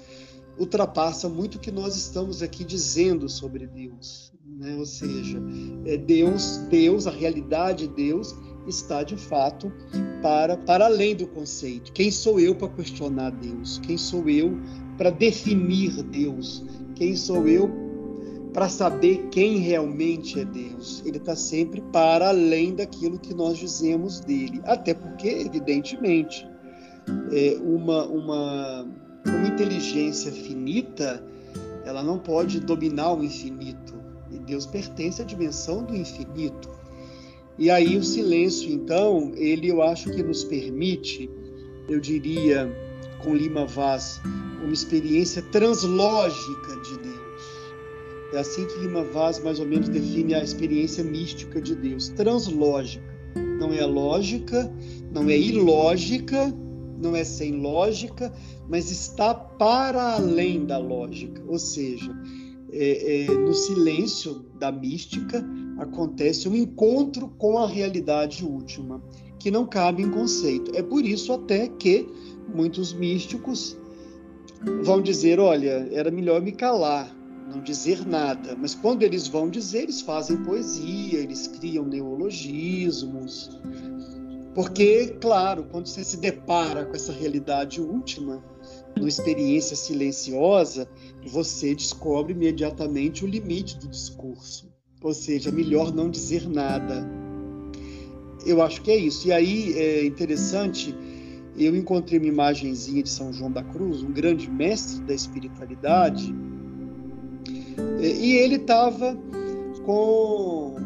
ultrapassa 0.58 1.28
muito 1.28 1.54
o 1.54 1.58
que 1.58 1.70
nós 1.70 1.96
estamos 1.96 2.42
aqui 2.42 2.64
dizendo 2.64 3.28
sobre 3.28 3.66
Deus. 3.66 4.32
Né? 4.44 4.76
Ou 4.76 4.84
seja, 4.84 5.40
é 5.86 5.96
Deus, 5.96 6.58
Deus, 6.68 7.06
a 7.06 7.10
realidade 7.10 7.86
de 7.86 7.94
Deus 7.94 8.34
está 8.66 9.02
de 9.02 9.16
fato 9.16 9.72
para, 10.20 10.56
para 10.58 10.84
além 10.84 11.16
do 11.16 11.26
conceito. 11.26 11.92
Quem 11.92 12.10
sou 12.10 12.38
eu 12.38 12.54
para 12.54 12.68
questionar 12.68 13.30
Deus? 13.30 13.78
Quem 13.78 13.96
sou 13.96 14.28
eu 14.28 14.52
para 14.98 15.08
definir 15.08 16.02
Deus? 16.02 16.62
Quem 16.94 17.16
sou 17.16 17.48
eu 17.48 17.89
para 18.50 18.68
saber 18.68 19.28
quem 19.30 19.58
realmente 19.58 20.40
é 20.40 20.44
Deus. 20.44 21.02
Ele 21.04 21.18
está 21.18 21.36
sempre 21.36 21.80
para 21.92 22.28
além 22.28 22.74
daquilo 22.74 23.18
que 23.18 23.34
nós 23.34 23.58
dizemos 23.58 24.20
dele. 24.20 24.60
Até 24.64 24.94
porque, 24.94 25.28
evidentemente, 25.28 26.46
é 27.32 27.58
uma, 27.62 28.06
uma, 28.06 28.88
uma 29.26 29.48
inteligência 29.48 30.32
finita 30.32 31.24
ela 31.84 32.02
não 32.02 32.18
pode 32.18 32.60
dominar 32.60 33.14
o 33.14 33.24
infinito. 33.24 33.94
E 34.30 34.38
Deus 34.38 34.66
pertence 34.66 35.20
à 35.20 35.24
dimensão 35.24 35.82
do 35.84 35.96
infinito. 35.96 36.70
E 37.58 37.70
aí 37.70 37.96
o 37.96 38.04
silêncio, 38.04 38.70
então, 38.70 39.32
ele 39.34 39.68
eu 39.68 39.82
acho 39.82 40.10
que 40.10 40.22
nos 40.22 40.44
permite, 40.44 41.28
eu 41.88 42.00
diria, 42.00 42.70
com 43.22 43.34
Lima 43.34 43.66
Vaz, 43.66 44.20
uma 44.62 44.72
experiência 44.72 45.42
translógica 45.42 46.76
de 46.84 46.98
Deus 47.00 47.19
é 48.32 48.38
assim 48.38 48.66
que 48.66 48.78
Lima 48.78 49.02
Vaz 49.04 49.42
mais 49.42 49.58
ou 49.58 49.66
menos 49.66 49.88
define 49.88 50.34
a 50.34 50.42
experiência 50.42 51.02
mística 51.02 51.60
de 51.60 51.74
Deus, 51.74 52.08
translógica. 52.10 53.04
Não 53.58 53.72
é 53.72 53.84
lógica, 53.84 54.72
não 55.12 55.28
é 55.28 55.36
ilógica, 55.36 56.54
não 57.00 57.16
é 57.16 57.24
sem 57.24 57.60
lógica, 57.60 58.32
mas 58.68 58.90
está 58.90 59.34
para 59.34 60.14
além 60.14 60.64
da 60.64 60.78
lógica. 60.78 61.42
Ou 61.46 61.58
seja, 61.58 62.12
é, 62.72 63.24
é, 63.24 63.34
no 63.34 63.52
silêncio 63.52 64.44
da 64.58 64.70
mística 64.70 65.44
acontece 65.78 66.48
um 66.48 66.54
encontro 66.54 67.28
com 67.38 67.58
a 67.58 67.66
realidade 67.66 68.44
última, 68.44 69.02
que 69.38 69.50
não 69.50 69.66
cabe 69.66 70.02
em 70.02 70.10
conceito. 70.10 70.70
É 70.74 70.82
por 70.82 71.04
isso 71.04 71.32
até 71.32 71.68
que 71.68 72.06
muitos 72.54 72.92
místicos 72.92 73.76
vão 74.82 75.00
dizer: 75.00 75.40
olha, 75.40 75.88
era 75.90 76.10
melhor 76.10 76.40
me 76.42 76.52
calar, 76.52 77.14
não 77.50 77.60
dizer 77.60 78.06
nada. 78.06 78.56
Mas 78.56 78.74
quando 78.74 79.02
eles 79.02 79.26
vão 79.26 79.50
dizer, 79.50 79.82
eles 79.82 80.00
fazem 80.00 80.42
poesia, 80.42 81.18
eles 81.18 81.48
criam 81.48 81.84
neologismos. 81.84 83.50
Porque, 84.54 85.16
claro, 85.20 85.64
quando 85.70 85.86
você 85.86 86.02
se 86.02 86.16
depara 86.16 86.84
com 86.84 86.96
essa 86.96 87.12
realidade 87.12 87.80
última, 87.80 88.42
numa 88.96 89.08
experiência 89.08 89.76
silenciosa, 89.76 90.88
você 91.26 91.74
descobre 91.74 92.32
imediatamente 92.32 93.24
o 93.24 93.28
limite 93.28 93.78
do 93.78 93.88
discurso. 93.88 94.68
Ou 95.02 95.14
seja, 95.14 95.52
melhor 95.52 95.94
não 95.94 96.10
dizer 96.10 96.48
nada. 96.48 97.08
Eu 98.44 98.60
acho 98.60 98.82
que 98.82 98.90
é 98.90 98.96
isso. 98.96 99.28
E 99.28 99.32
aí 99.32 99.72
é 99.74 100.04
interessante, 100.04 100.94
eu 101.56 101.76
encontrei 101.76 102.18
uma 102.18 102.28
imagenzinha 102.28 103.02
de 103.02 103.08
São 103.08 103.32
João 103.32 103.52
da 103.52 103.62
Cruz, 103.62 104.02
um 104.02 104.12
grande 104.12 104.50
mestre 104.50 105.00
da 105.04 105.14
espiritualidade, 105.14 106.34
e 108.00 108.32
ele 108.32 108.56
estava 108.56 109.16
com, 109.84 110.76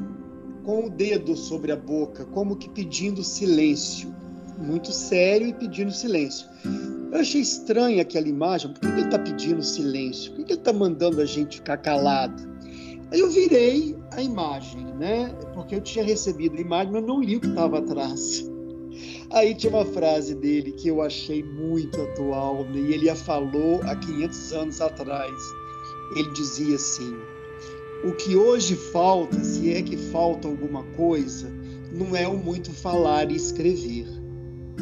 com 0.64 0.86
o 0.86 0.90
dedo 0.90 1.36
sobre 1.36 1.72
a 1.72 1.76
boca, 1.76 2.24
como 2.26 2.56
que 2.56 2.68
pedindo 2.68 3.22
silêncio. 3.22 4.14
Muito 4.58 4.92
sério 4.92 5.48
e 5.48 5.52
pedindo 5.52 5.90
silêncio. 5.90 6.48
Eu 7.12 7.20
achei 7.20 7.40
estranha 7.40 8.02
aquela 8.02 8.28
imagem. 8.28 8.72
Por 8.72 8.80
que 8.80 8.86
ele 8.86 9.02
está 9.02 9.18
pedindo 9.18 9.62
silêncio? 9.62 10.32
Por 10.32 10.44
que 10.44 10.52
ele 10.52 10.60
está 10.60 10.72
mandando 10.72 11.20
a 11.20 11.24
gente 11.24 11.56
ficar 11.56 11.76
calado? 11.78 12.42
Aí 13.10 13.20
eu 13.20 13.30
virei 13.30 13.96
a 14.12 14.22
imagem, 14.22 14.84
né? 14.94 15.34
Porque 15.52 15.74
eu 15.74 15.80
tinha 15.80 16.04
recebido 16.04 16.56
a 16.56 16.60
imagem, 16.60 16.92
mas 16.92 17.04
não 17.04 17.20
li 17.20 17.36
o 17.36 17.40
que 17.40 17.48
estava 17.48 17.78
atrás. 17.78 18.48
Aí 19.30 19.54
tinha 19.54 19.72
uma 19.72 19.84
frase 19.84 20.34
dele 20.36 20.72
que 20.72 20.88
eu 20.88 21.02
achei 21.02 21.42
muito 21.42 22.00
atual, 22.00 22.64
né? 22.64 22.80
e 22.80 22.94
ele 22.94 23.10
a 23.10 23.16
falou 23.16 23.80
há 23.82 23.96
500 23.96 24.52
anos 24.52 24.80
atrás 24.80 25.32
ele 26.14 26.30
dizia 26.30 26.76
assim: 26.76 27.14
o 28.04 28.12
que 28.12 28.36
hoje 28.36 28.76
falta, 28.76 29.42
se 29.42 29.72
é 29.72 29.82
que 29.82 29.96
falta 29.96 30.46
alguma 30.46 30.82
coisa, 30.96 31.50
não 31.90 32.14
é 32.14 32.28
o 32.28 32.36
muito 32.36 32.70
falar 32.70 33.30
e 33.30 33.36
escrever, 33.36 34.06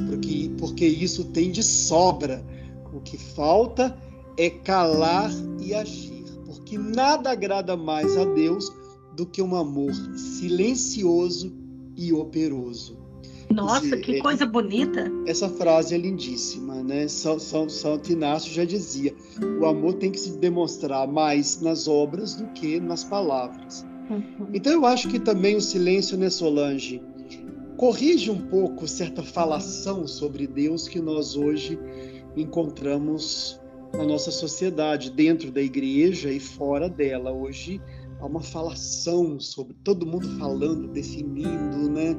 porque, 0.09 0.51
porque 0.59 0.87
isso 0.87 1.27
tem 1.27 1.51
de 1.51 1.63
sobra. 1.63 2.45
O 2.93 3.01
que 3.01 3.17
falta 3.17 3.97
é 4.37 4.51
calar 4.51 5.31
e 5.61 5.73
agir, 5.73 6.25
porque 6.45 6.77
nada 6.77 7.31
agrada 7.31 7.77
mais 7.77 8.17
a 8.17 8.25
Deus 8.25 8.71
do 9.15 9.25
que 9.25 9.41
um 9.41 9.55
amor 9.55 9.95
silencioso 10.17 11.53
e 11.97 12.13
operoso. 12.13 12.99
Nossa, 13.53 13.97
que 13.97 14.19
coisa 14.21 14.47
bonita! 14.47 15.11
Essa 15.27 15.49
frase 15.49 15.95
é 15.95 15.99
lindíssima, 15.99 16.83
né? 16.83 17.09
São, 17.09 17.39
São, 17.39 17.69
Santo 17.69 18.13
Inácio 18.13 18.53
já 18.53 18.65
dizia: 18.65 19.15
o 19.61 19.67
amor 19.67 19.95
tem 19.95 20.11
que 20.11 20.21
se 20.21 20.39
demonstrar 20.39 21.07
mais 21.07 21.61
nas 21.61 21.87
obras 21.87 22.35
do 22.35 22.47
que 22.49 22.81
nas 22.81 23.05
palavras. 23.05 23.87
Uhum. 24.11 24.49
Então 24.53 24.73
eu 24.73 24.85
acho 24.85 25.09
que 25.09 25.19
também 25.19 25.57
o 25.57 25.61
silêncio, 25.61 26.17
né, 26.17 26.29
Solange, 26.29 27.03
corrige 27.77 28.31
um 28.31 28.39
pouco 28.49 28.87
certa 28.87 29.23
falação 29.23 30.07
sobre 30.07 30.47
Deus 30.47 30.89
que 30.89 31.01
nós 31.01 31.37
hoje 31.37 31.79
encontramos 32.37 33.61
na 33.93 34.05
nossa 34.05 34.31
sociedade, 34.31 35.11
dentro 35.11 35.51
da 35.51 35.61
igreja 35.61 36.31
e 36.31 36.41
fora 36.41 36.89
dela. 36.89 37.33
Hoje 37.33 37.81
há 38.21 38.27
uma 38.27 38.41
falação 38.41 39.39
sobre 39.39 39.75
todo 39.85 40.07
mundo 40.07 40.29
falando, 40.39 40.89
definindo, 40.89 41.91
né? 41.91 42.17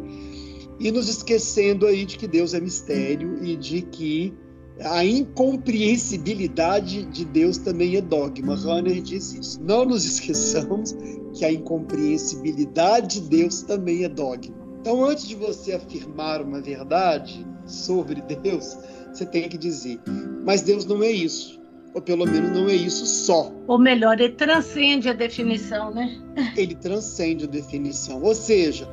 E 0.84 0.92
nos 0.92 1.08
esquecendo 1.08 1.88
aí 1.88 2.04
de 2.04 2.18
que 2.18 2.28
Deus 2.28 2.54
é 2.54 2.60
mistério 2.60 3.42
e 3.42 3.56
de 3.56 3.84
que 3.84 4.34
a 4.82 5.06
incompreensibilidade 5.06 7.06
de 7.06 7.24
Deus 7.24 7.58
também 7.58 7.96
é 7.96 8.02
dogma. 8.02 8.54
Runner 8.54 9.02
diz 9.02 9.34
isso. 9.34 9.64
Não 9.64 9.86
nos 9.86 10.04
esqueçamos 10.04 10.94
que 11.34 11.46
a 11.46 11.52
incompreensibilidade 11.54 13.22
de 13.22 13.30
Deus 13.30 13.62
também 13.62 14.04
é 14.04 14.10
dogma. 14.10 14.54
Então, 14.82 15.06
antes 15.06 15.26
de 15.26 15.36
você 15.36 15.72
afirmar 15.72 16.42
uma 16.42 16.60
verdade 16.60 17.48
sobre 17.66 18.22
Deus, 18.22 18.78
você 19.14 19.26
tem 19.26 19.48
que 19.48 19.58
dizer: 19.58 20.02
mas 20.44 20.64
Deus 20.64 20.86
não 20.86 21.02
é 21.02 21.10
isso. 21.10 21.62
Ou 21.94 22.02
pelo 22.02 22.26
menos 22.26 22.52
não 22.52 22.68
é 22.68 22.74
isso 22.74 23.06
só. 23.06 23.54
Ou 23.68 23.80
melhor, 23.80 24.20
ele 24.20 24.34
transcende 24.34 25.08
a 25.08 25.14
definição, 25.14 25.94
né? 25.94 26.22
Ele 26.58 26.76
transcende 26.76 27.46
a 27.46 27.48
definição. 27.48 28.22
Ou 28.22 28.36
seja, 28.36 28.86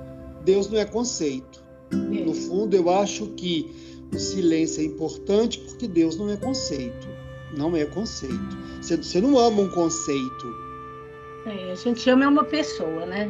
Deus 0.44 0.70
não 0.70 0.78
é 0.78 0.84
conceito. 0.84 1.59
É. 1.92 2.24
No 2.24 2.34
fundo, 2.34 2.74
eu 2.74 2.90
acho 2.90 3.26
que 3.28 3.70
o 4.12 4.18
silêncio 4.18 4.82
é 4.82 4.86
importante 4.86 5.58
porque 5.58 5.86
Deus 5.86 6.16
não 6.16 6.30
é 6.30 6.36
conceito. 6.36 7.08
Não 7.56 7.76
é 7.76 7.84
conceito. 7.84 8.56
Você, 8.80 8.96
você 8.96 9.20
não 9.20 9.38
ama 9.38 9.62
um 9.62 9.70
conceito. 9.70 10.54
É, 11.46 11.72
a 11.72 11.74
gente 11.74 12.08
ama 12.08 12.28
uma 12.28 12.44
pessoa, 12.44 13.06
né? 13.06 13.28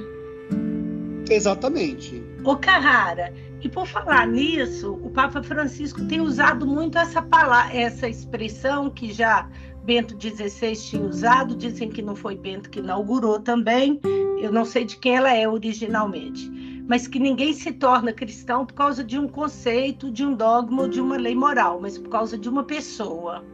Exatamente. 1.31 2.23
Ô 2.45 2.57
Carrara, 2.57 3.33
e 3.63 3.69
por 3.69 3.87
falar 3.87 4.27
nisso, 4.27 4.99
o 5.03 5.11
Papa 5.11 5.43
Francisco 5.43 6.05
tem 6.07 6.21
usado 6.21 6.67
muito 6.67 6.99
essa 6.99 7.23
palavra, 7.23 7.77
essa 7.77 8.09
expressão 8.09 8.91
que 8.91 9.13
já 9.13 9.49
Bento 9.85 10.17
XVI 10.21 10.77
tinha 10.77 11.03
usado, 11.03 11.55
dizem 11.55 11.89
que 11.89 12.03
não 12.03 12.17
foi 12.17 12.37
Bento 12.37 12.69
que 12.69 12.81
inaugurou 12.81 13.39
também, 13.39 14.01
eu 14.41 14.51
não 14.51 14.65
sei 14.65 14.85
de 14.85 14.97
quem 14.97 15.17
ela 15.17 15.33
é 15.33 15.49
originalmente, 15.49 16.51
mas 16.91 17.07
que 17.07 17.21
ninguém 17.21 17.53
se 17.53 17.71
torna 17.71 18.13
cristão 18.13 18.67
por 18.67 18.75
causa 18.75 19.05
de 19.05 19.17
um 19.17 19.29
conceito, 19.29 20.11
de 20.11 20.27
um 20.27 20.35
dogma 20.35 20.83
ou 20.83 20.89
de 20.89 21.01
uma 21.01 21.17
lei 21.17 21.37
moral, 21.37 21.79
mas 21.81 21.97
por 21.97 22.09
causa 22.09 22.37
de 22.37 22.49
uma 22.49 22.65
pessoa. 22.65 23.45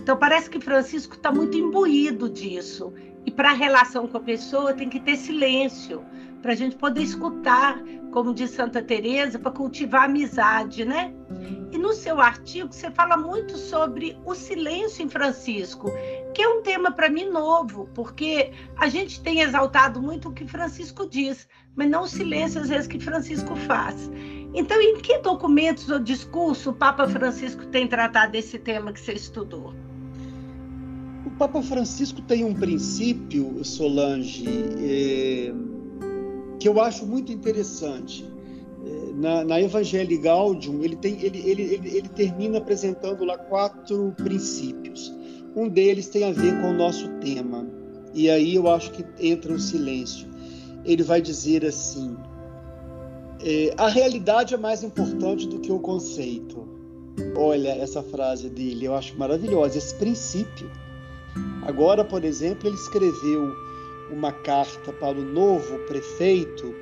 Então 0.00 0.16
parece 0.16 0.50
que 0.50 0.58
Francisco 0.58 1.14
está 1.14 1.30
muito 1.30 1.56
imbuído 1.56 2.28
disso. 2.28 2.92
E 3.24 3.30
para 3.30 3.50
a 3.50 3.54
relação 3.54 4.08
com 4.08 4.16
a 4.16 4.20
pessoa 4.20 4.74
tem 4.74 4.88
que 4.88 4.98
ter 4.98 5.14
silêncio 5.14 6.04
para 6.42 6.54
a 6.54 6.56
gente 6.56 6.74
poder 6.74 7.04
escutar, 7.04 7.80
como 8.10 8.34
diz 8.34 8.50
Santa 8.50 8.82
Teresa, 8.82 9.38
para 9.38 9.52
cultivar 9.52 10.06
amizade, 10.06 10.84
né? 10.84 11.14
No 11.82 11.92
seu 11.94 12.20
artigo 12.20 12.72
você 12.72 12.92
fala 12.92 13.16
muito 13.16 13.58
sobre 13.58 14.16
o 14.24 14.36
silêncio 14.36 15.04
em 15.04 15.08
Francisco, 15.08 15.90
que 16.32 16.40
é 16.40 16.46
um 16.46 16.62
tema 16.62 16.92
para 16.92 17.10
mim 17.10 17.28
novo, 17.28 17.88
porque 17.92 18.52
a 18.76 18.88
gente 18.88 19.20
tem 19.20 19.40
exaltado 19.40 20.00
muito 20.00 20.28
o 20.28 20.32
que 20.32 20.46
Francisco 20.46 21.08
diz, 21.08 21.48
mas 21.74 21.90
não 21.90 22.04
o 22.04 22.06
silêncio 22.06 22.60
às 22.60 22.68
vezes 22.68 22.86
que 22.86 23.00
Francisco 23.00 23.56
faz. 23.56 24.08
Então, 24.54 24.80
em 24.80 25.00
que 25.00 25.18
documentos 25.18 25.90
ou 25.90 25.98
discurso 25.98 26.70
o 26.70 26.72
Papa 26.72 27.08
Francisco 27.08 27.66
tem 27.66 27.88
tratado 27.88 28.30
desse 28.30 28.60
tema 28.60 28.92
que 28.92 29.00
você 29.00 29.14
estudou? 29.14 29.74
O 31.26 31.30
Papa 31.32 31.60
Francisco 31.62 32.22
tem 32.22 32.44
um 32.44 32.54
princípio, 32.54 33.64
Solange, 33.64 34.46
é 34.78 35.52
que 36.60 36.68
eu 36.68 36.80
acho 36.80 37.04
muito 37.04 37.32
interessante. 37.32 38.31
Na, 39.14 39.44
na 39.44 39.60
Evangelii 39.60 40.18
Gaudium, 40.18 40.82
ele, 40.82 40.96
tem, 40.96 41.20
ele, 41.22 41.38
ele, 41.38 41.62
ele, 41.62 41.96
ele 41.96 42.08
termina 42.08 42.58
apresentando 42.58 43.24
lá 43.24 43.38
quatro 43.38 44.12
princípios. 44.16 45.12
Um 45.54 45.68
deles 45.68 46.08
tem 46.08 46.24
a 46.24 46.32
ver 46.32 46.60
com 46.60 46.70
o 46.70 46.72
nosso 46.72 47.08
tema. 47.20 47.66
E 48.14 48.28
aí 48.28 48.54
eu 48.54 48.68
acho 48.68 48.90
que 48.90 49.04
entra 49.20 49.52
o 49.52 49.58
silêncio. 49.58 50.28
Ele 50.84 51.02
vai 51.02 51.20
dizer 51.20 51.64
assim: 51.64 52.16
é, 53.40 53.74
a 53.76 53.88
realidade 53.88 54.54
é 54.54 54.56
mais 54.56 54.82
importante 54.82 55.46
do 55.48 55.60
que 55.60 55.70
o 55.70 55.78
conceito. 55.78 56.66
Olha 57.36 57.70
essa 57.70 58.02
frase 58.02 58.48
dele, 58.48 58.86
eu 58.86 58.94
acho 58.94 59.18
maravilhosa, 59.18 59.78
esse 59.78 59.94
princípio. 59.94 60.70
Agora, 61.62 62.04
por 62.04 62.24
exemplo, 62.24 62.68
ele 62.68 62.76
escreveu 62.76 63.52
uma 64.10 64.32
carta 64.32 64.92
para 64.92 65.18
o 65.18 65.24
novo 65.24 65.78
prefeito 65.86 66.74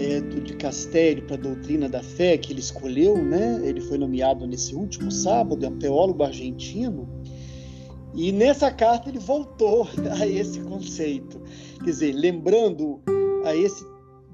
é, 0.00 0.18
do 0.20 0.40
dicastério 0.40 1.24
para 1.24 1.36
a 1.36 1.38
doutrina 1.38 1.88
da 1.88 2.02
fé 2.02 2.38
que 2.38 2.52
ele 2.52 2.60
escolheu, 2.60 3.22
né? 3.22 3.60
Ele 3.62 3.82
foi 3.82 3.98
nomeado 3.98 4.46
nesse 4.46 4.74
último 4.74 5.10
sábado, 5.10 5.64
é 5.64 5.68
um 5.68 5.78
teólogo 5.78 6.22
argentino. 6.22 7.06
E 8.14 8.32
nessa 8.32 8.70
carta 8.70 9.10
ele 9.10 9.18
voltou 9.18 9.86
a 10.18 10.26
esse 10.26 10.58
conceito, 10.60 11.40
quer 11.78 11.90
dizer, 11.90 12.12
lembrando 12.14 13.00
a 13.44 13.54
esse 13.54 13.84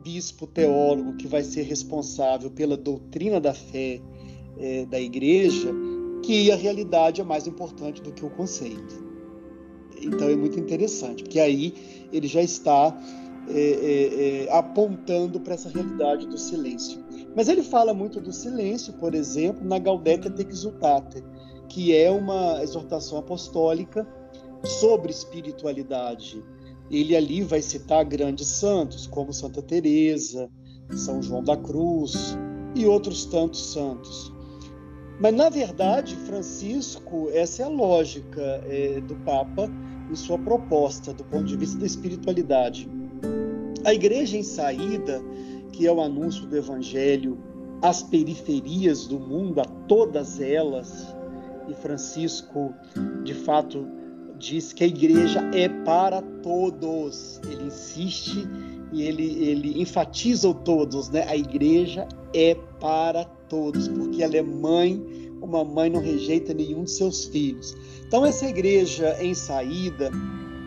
bispo 0.03 0.47
teólogo 0.47 1.17
que 1.17 1.27
vai 1.27 1.43
ser 1.43 1.63
responsável 1.63 2.49
pela 2.49 2.77
doutrina 2.77 3.41
da 3.41 3.53
fé 3.53 4.01
é, 4.59 4.87
da 4.87 5.01
igreja, 5.01 5.75
que 6.23 6.51
a 6.53 6.57
realidade 6.57 7.21
é 7.21 7.25
mais 7.25 7.47
importante 7.47 8.01
do 8.01 8.13
que 8.13 8.25
o 8.25 8.31
conceito. 8.31 9.05
Então 10.01 10.29
é 10.29 10.37
muito 10.37 10.59
interessante, 10.61 11.25
porque 11.25 11.41
aí 11.41 11.75
ele 12.13 12.29
já 12.29 12.43
está 12.43 12.97
é, 13.49 13.61
é, 13.61 14.45
é, 14.45 14.53
apontando 14.53 15.41
para 15.41 15.55
essa 15.55 15.69
realidade 15.69 16.27
do 16.27 16.39
silêncio. 16.39 17.05
Mas 17.35 17.49
ele 17.49 17.63
fala 17.63 17.93
muito 17.93 18.21
do 18.21 18.33
silêncio, 18.33 18.93
por 18.95 19.15
exemplo, 19.15 19.65
na 19.65 19.79
Gaudete 19.79 20.29
et 20.29 20.49
Exultate, 20.49 21.23
que 21.69 21.95
é 21.95 22.11
uma 22.11 22.63
exortação 22.63 23.19
apostólica 23.19 24.07
sobre 24.65 25.11
espiritualidade. 25.11 26.43
Ele 26.91 27.17
ali 27.17 27.43
vai 27.43 27.61
citar 27.61 28.05
grandes 28.05 28.47
santos, 28.47 29.07
como 29.07 29.33
Santa 29.33 29.61
Teresa, 29.61 30.49
São 30.95 31.21
João 31.23 31.43
da 31.43 31.57
Cruz 31.57 32.37
e 32.75 32.87
outros 32.87 33.25
tantos 33.27 33.73
santos. 33.73 34.33
Mas, 35.21 35.35
na 35.35 35.49
verdade, 35.49 36.15
Francisco, 36.15 37.29
essa 37.33 37.63
é 37.63 37.67
a 37.67 37.69
lógica 37.69 38.43
é, 38.67 39.01
do 39.01 39.17
Papa 39.17 39.71
em 40.11 40.15
sua 40.15 40.39
proposta, 40.39 41.13
do 41.13 41.25
ponto 41.25 41.45
de 41.45 41.57
vista 41.57 41.79
da 41.79 41.87
espiritualidade. 41.87 42.89
A 43.87 43.95
igreja 43.95 44.37
em 44.37 44.43
saída, 44.43 45.23
que 45.71 45.87
é 45.87 45.93
o 45.93 46.01
anúncio 46.01 46.45
do 46.49 46.57
Evangelho 46.57 47.39
às 47.81 48.03
periferias 48.03 49.07
do 49.07 49.21
mundo, 49.21 49.61
a 49.61 49.65
todas 49.87 50.41
elas, 50.41 51.15
e 51.69 51.75
Francisco, 51.75 52.75
de 53.23 53.33
fato, 53.33 53.87
diz 54.41 54.73
que 54.73 54.83
a 54.83 54.89
igreja 54.89 55.41
é 55.55 55.69
para 55.69 56.21
todos. 56.43 57.41
Ele 57.49 57.67
insiste 57.67 58.45
e 58.93 59.03
ele, 59.03 59.45
ele 59.45 59.81
enfatiza 59.81 60.49
o 60.49 60.55
todos, 60.55 61.09
né? 61.11 61.25
A 61.29 61.37
igreja 61.37 62.09
é 62.35 62.57
para 62.81 63.25
todos, 63.49 63.87
porque 63.87 64.21
ela 64.21 64.37
é 64.37 64.43
mãe, 64.43 65.01
uma 65.41 65.65
mãe 65.65 65.91
não 65.91 66.01
rejeita 66.01 66.53
nenhum 66.53 66.83
de 66.83 66.91
seus 66.91 67.27
filhos. 67.27 67.77
Então, 68.05 68.27
essa 68.27 68.49
igreja 68.49 69.17
em 69.23 69.33
saída, 69.33 70.11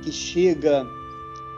que 0.04 0.12
chega 0.14 0.88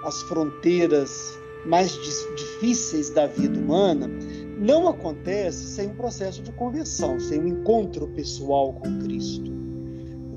às 0.04 0.24
fronteiras 0.24 1.39
mais 1.65 1.91
difíceis 2.36 3.10
da 3.10 3.28
vida 3.28 3.60
humana, 3.60 4.10
não 4.58 4.88
acontece 4.88 5.65
sem 5.65 5.89
um 5.89 5.95
processo 5.95 6.41
de 6.43 6.52
conversão, 6.52 7.19
sem 7.19 7.39
um 7.39 7.47
encontro 7.47 8.08
pessoal 8.10 8.74
com 8.74 9.00
Cristo. 9.00 9.50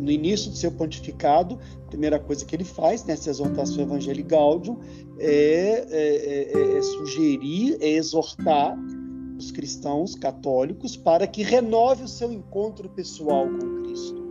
No 0.04 0.10
início 0.10 0.50
do 0.50 0.56
seu 0.56 0.70
pontificado, 0.70 1.58
a 1.86 1.88
primeira 1.88 2.18
coisa 2.18 2.44
que 2.44 2.54
ele 2.54 2.64
faz 2.64 3.04
nessa 3.04 3.30
exortação 3.30 3.82
Evangelii 3.84 4.22
Gaudium 4.22 4.78
é, 5.18 5.86
é, 5.90 6.52
é, 6.52 6.78
é 6.78 6.82
sugerir, 6.82 7.78
é 7.80 7.88
exortar 7.90 8.76
os 9.38 9.50
cristãos 9.50 10.14
católicos 10.14 10.96
para 10.96 11.26
que 11.26 11.42
renove 11.42 12.04
o 12.04 12.08
seu 12.08 12.32
encontro 12.32 12.88
pessoal 12.88 13.48
com 13.48 13.82
Cristo. 13.82 14.22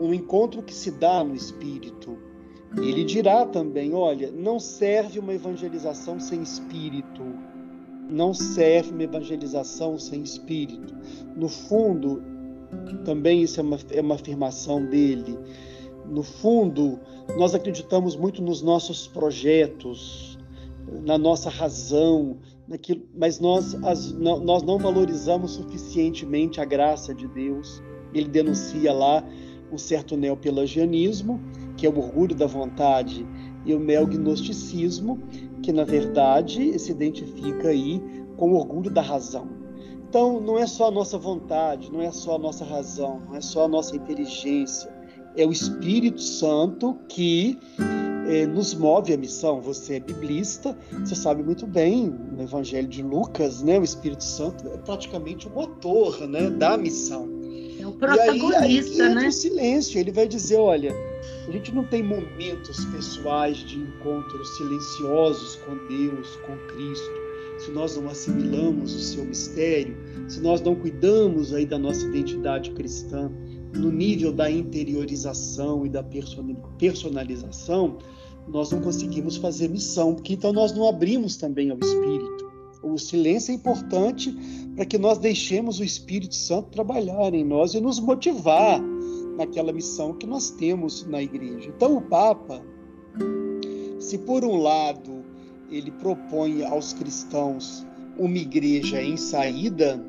Um 0.00 0.14
encontro 0.14 0.62
que 0.62 0.74
se 0.74 0.90
dá 0.90 1.22
no 1.22 1.34
espírito. 1.34 2.16
Ele 2.76 3.04
dirá 3.04 3.46
também: 3.46 3.94
olha, 3.94 4.30
não 4.30 4.58
serve 4.58 5.18
uma 5.18 5.34
evangelização 5.34 6.20
sem 6.20 6.42
espírito. 6.42 7.22
Não 8.10 8.32
serve 8.32 8.90
uma 8.90 9.02
evangelização 9.02 9.98
sem 9.98 10.22
espírito. 10.22 10.94
No 11.36 11.48
fundo, 11.48 12.22
também 13.04 13.42
isso 13.42 13.60
é 13.60 13.62
uma, 13.62 13.78
é 13.90 14.00
uma 14.00 14.14
afirmação 14.14 14.84
dele. 14.84 15.38
No 16.06 16.22
fundo, 16.22 16.98
nós 17.36 17.54
acreditamos 17.54 18.16
muito 18.16 18.40
nos 18.42 18.62
nossos 18.62 19.06
projetos, 19.06 20.38
na 21.04 21.18
nossa 21.18 21.50
razão, 21.50 22.38
naquilo, 22.66 23.02
mas 23.14 23.38
nós, 23.38 23.74
as, 23.84 24.12
nós 24.12 24.62
não 24.62 24.78
valorizamos 24.78 25.52
suficientemente 25.52 26.60
a 26.60 26.64
graça 26.64 27.14
de 27.14 27.28
Deus. 27.28 27.82
Ele 28.14 28.28
denuncia 28.28 28.92
lá 28.92 29.22
um 29.70 29.76
certo 29.76 30.16
neopelagianismo, 30.16 31.40
que 31.78 31.86
é 31.86 31.88
o 31.88 31.96
orgulho 31.96 32.34
da 32.34 32.46
vontade, 32.46 33.26
e 33.64 33.72
o 33.72 33.78
neognosticismo, 33.78 35.18
que 35.62 35.72
na 35.72 35.84
verdade 35.84 36.78
se 36.78 36.90
identifica 36.90 37.68
aí 37.68 38.02
com 38.36 38.52
o 38.52 38.56
orgulho 38.56 38.90
da 38.90 39.00
razão. 39.00 39.48
Então, 40.08 40.40
não 40.40 40.58
é 40.58 40.66
só 40.66 40.88
a 40.88 40.90
nossa 40.90 41.18
vontade, 41.18 41.92
não 41.92 42.00
é 42.00 42.10
só 42.10 42.36
a 42.36 42.38
nossa 42.38 42.64
razão, 42.64 43.20
não 43.28 43.36
é 43.36 43.40
só 43.40 43.64
a 43.64 43.68
nossa 43.68 43.94
inteligência, 43.94 44.90
é 45.36 45.46
o 45.46 45.52
Espírito 45.52 46.20
Santo 46.20 46.98
que 47.08 47.58
é, 48.26 48.46
nos 48.46 48.74
move 48.74 49.12
a 49.12 49.16
missão. 49.16 49.60
Você 49.60 49.96
é 49.96 50.00
biblista, 50.00 50.76
você 51.00 51.14
sabe 51.14 51.42
muito 51.42 51.66
bem, 51.66 52.08
no 52.08 52.42
Evangelho 52.42 52.88
de 52.88 53.02
Lucas, 53.02 53.62
né, 53.62 53.78
o 53.78 53.84
Espírito 53.84 54.24
Santo 54.24 54.66
é 54.68 54.78
praticamente 54.78 55.46
o 55.46 55.50
motor 55.50 56.26
né, 56.26 56.50
da 56.50 56.76
missão. 56.76 57.37
Protagonista, 57.98 58.66
e 58.66 59.00
aí, 59.00 59.08
aí 59.08 59.14
né? 59.14 59.28
o 59.28 59.32
silêncio, 59.32 59.98
ele 59.98 60.12
vai 60.12 60.28
dizer, 60.28 60.56
olha, 60.56 60.94
a 61.48 61.50
gente 61.50 61.74
não 61.74 61.84
tem 61.84 62.02
momentos 62.02 62.84
pessoais 62.86 63.56
de 63.58 63.78
encontros 63.78 64.56
silenciosos 64.56 65.56
com 65.56 65.76
Deus, 65.88 66.36
com 66.46 66.56
Cristo. 66.68 67.28
Se 67.58 67.70
nós 67.72 67.96
não 67.96 68.08
assimilamos 68.08 68.94
o 68.94 69.00
seu 69.00 69.24
mistério, 69.24 69.96
se 70.28 70.40
nós 70.40 70.60
não 70.60 70.76
cuidamos 70.76 71.52
aí 71.52 71.66
da 71.66 71.78
nossa 71.78 72.06
identidade 72.06 72.70
cristã 72.70 73.30
no 73.74 73.90
nível 73.90 74.32
da 74.32 74.50
interiorização 74.50 75.84
e 75.84 75.88
da 75.88 76.04
personalização, 76.78 77.98
nós 78.46 78.70
não 78.70 78.80
conseguimos 78.80 79.36
fazer 79.36 79.68
missão, 79.68 80.14
porque 80.14 80.34
então 80.34 80.52
nós 80.52 80.72
não 80.72 80.88
abrimos 80.88 81.36
também 81.36 81.70
ao 81.70 81.78
Espírito. 81.78 82.48
O 82.82 82.96
silêncio 82.96 83.50
é 83.50 83.54
importante 83.54 84.34
para 84.78 84.86
que 84.86 84.96
nós 84.96 85.18
deixemos 85.18 85.80
o 85.80 85.84
Espírito 85.84 86.36
Santo 86.36 86.68
trabalhar 86.70 87.34
em 87.34 87.42
nós 87.42 87.74
e 87.74 87.80
nos 87.80 87.98
motivar 87.98 88.80
naquela 89.36 89.72
missão 89.72 90.14
que 90.14 90.24
nós 90.24 90.50
temos 90.50 91.04
na 91.04 91.20
igreja. 91.20 91.72
Então, 91.76 91.96
o 91.96 92.02
Papa, 92.02 92.64
se 93.98 94.16
por 94.18 94.44
um 94.44 94.56
lado 94.56 95.24
ele 95.68 95.90
propõe 95.90 96.64
aos 96.64 96.92
cristãos 96.92 97.84
uma 98.16 98.38
igreja 98.38 99.02
em 99.02 99.16
saída 99.16 100.00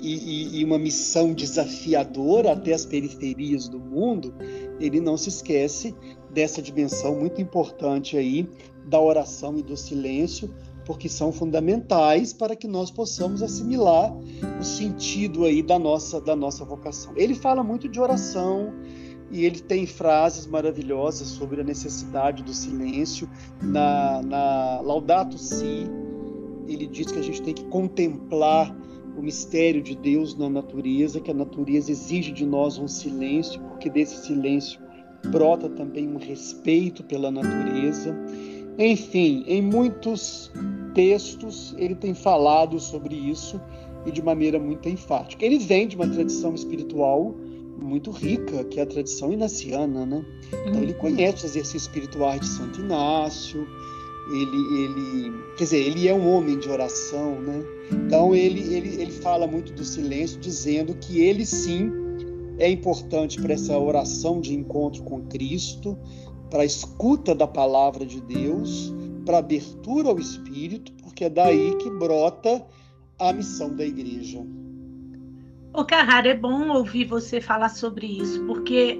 e, 0.00 0.14
e, 0.14 0.60
e, 0.60 0.64
uma 0.64 0.78
missão 0.78 1.34
desafiadora 1.34 2.52
até 2.52 2.74
as 2.74 2.86
periferias 2.86 3.68
do 3.68 3.80
mundo, 3.80 4.32
ele 4.78 5.00
não 5.00 5.16
se 5.16 5.28
esquece 5.28 5.92
dessa 6.30 6.62
dimensão 6.62 7.18
muito 7.18 7.42
importante 7.42 8.16
aí 8.16 8.48
da 8.86 9.00
oração 9.00 9.58
e 9.58 9.62
do 9.62 9.76
silêncio, 9.76 10.54
porque 10.88 11.06
são 11.06 11.30
fundamentais 11.30 12.32
para 12.32 12.56
que 12.56 12.66
nós 12.66 12.90
possamos 12.90 13.42
assimilar 13.42 14.10
o 14.58 14.64
sentido 14.64 15.44
aí 15.44 15.62
da 15.62 15.78
nossa 15.78 16.18
da 16.18 16.34
nossa 16.34 16.64
vocação. 16.64 17.12
Ele 17.14 17.34
fala 17.34 17.62
muito 17.62 17.86
de 17.86 18.00
oração 18.00 18.72
e 19.30 19.44
ele 19.44 19.60
tem 19.60 19.86
frases 19.86 20.46
maravilhosas 20.46 21.28
sobre 21.28 21.60
a 21.60 21.64
necessidade 21.64 22.42
do 22.42 22.54
silêncio 22.54 23.28
na, 23.62 24.22
na 24.22 24.80
Laudato 24.80 25.36
Si. 25.36 25.86
Ele 26.66 26.86
diz 26.86 27.12
que 27.12 27.18
a 27.18 27.22
gente 27.22 27.42
tem 27.42 27.52
que 27.52 27.64
contemplar 27.64 28.74
o 29.14 29.20
mistério 29.20 29.82
de 29.82 29.94
Deus 29.94 30.34
na 30.38 30.48
natureza, 30.48 31.20
que 31.20 31.30
a 31.30 31.34
natureza 31.34 31.90
exige 31.90 32.32
de 32.32 32.46
nós 32.46 32.78
um 32.78 32.88
silêncio, 32.88 33.60
porque 33.60 33.90
desse 33.90 34.26
silêncio 34.26 34.80
brota 35.26 35.68
também 35.68 36.08
um 36.08 36.16
respeito 36.16 37.04
pela 37.04 37.30
natureza. 37.30 38.16
Enfim, 38.78 39.44
em 39.46 39.60
muitos 39.60 40.50
textos 40.94 41.74
ele 41.76 41.94
tem 41.94 42.14
falado 42.14 42.78
sobre 42.78 43.14
isso 43.14 43.60
e 44.06 44.12
de 44.12 44.22
maneira 44.22 44.58
muito 44.58 44.88
enfática. 44.88 45.44
Ele 45.44 45.58
vem 45.58 45.88
de 45.88 45.96
uma 45.96 46.08
tradição 46.08 46.54
espiritual 46.54 47.34
muito 47.80 48.10
rica, 48.10 48.64
que 48.64 48.80
é 48.80 48.82
a 48.82 48.86
tradição 48.86 49.32
inaciana, 49.32 50.06
né? 50.06 50.24
Então 50.66 50.82
ele 50.82 50.92
uhum. 50.92 50.98
conhece 50.98 51.36
os 51.38 51.44
exercícios 51.44 51.82
espirituais 51.84 52.40
de 52.40 52.46
Santo 52.46 52.80
Inácio, 52.80 53.66
ele, 54.30 54.82
ele, 54.82 55.32
quer 55.56 55.64
dizer, 55.64 55.78
ele 55.78 56.06
é 56.06 56.14
um 56.14 56.28
homem 56.28 56.58
de 56.58 56.68
oração, 56.68 57.40
né? 57.40 57.64
Então 57.90 58.34
ele, 58.34 58.60
ele, 58.74 59.00
ele 59.00 59.12
fala 59.12 59.46
muito 59.46 59.72
do 59.72 59.84
silêncio, 59.84 60.38
dizendo 60.38 60.94
que 60.94 61.20
ele 61.20 61.46
sim 61.46 61.90
é 62.58 62.68
importante 62.68 63.40
para 63.40 63.54
essa 63.54 63.78
oração 63.78 64.40
de 64.40 64.54
encontro 64.54 65.02
com 65.04 65.22
Cristo, 65.22 65.96
para 66.50 66.62
a 66.62 66.66
escuta 66.66 67.34
da 67.34 67.46
palavra 67.46 68.04
de 68.04 68.20
Deus, 68.20 68.92
para 69.24 69.38
abertura 69.38 70.08
ao 70.08 70.18
Espírito, 70.18 70.92
porque 71.02 71.24
é 71.24 71.30
daí 71.30 71.74
que 71.76 71.90
brota 71.90 72.64
a 73.18 73.32
missão 73.32 73.74
da 73.74 73.84
igreja. 73.84 74.44
O 75.74 75.84
Carrara, 75.84 76.28
é 76.28 76.34
bom 76.34 76.70
ouvir 76.70 77.04
você 77.04 77.40
falar 77.40 77.68
sobre 77.68 78.06
isso, 78.06 78.42
porque 78.46 78.98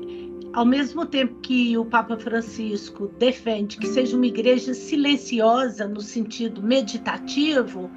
ao 0.52 0.64
mesmo 0.64 1.06
tempo 1.06 1.40
que 1.40 1.76
o 1.76 1.84
Papa 1.84 2.16
Francisco 2.18 3.08
defende 3.18 3.78
que 3.78 3.86
seja 3.86 4.16
uma 4.16 4.26
igreja 4.26 4.74
silenciosa 4.74 5.86
no 5.86 6.00
sentido 6.00 6.62
meditativo, 6.62 7.90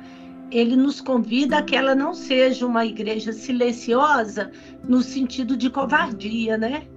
ele 0.51 0.75
nos 0.75 0.99
convida 0.99 1.57
a 1.57 1.63
que 1.63 1.75
ela 1.75 1.95
não 1.95 2.13
seja 2.13 2.65
uma 2.65 2.85
igreja 2.85 3.31
silenciosa 3.31 4.51
no 4.87 5.01
sentido 5.01 5.55
de 5.55 5.69
covardia, 5.69 6.57
né? 6.57 6.87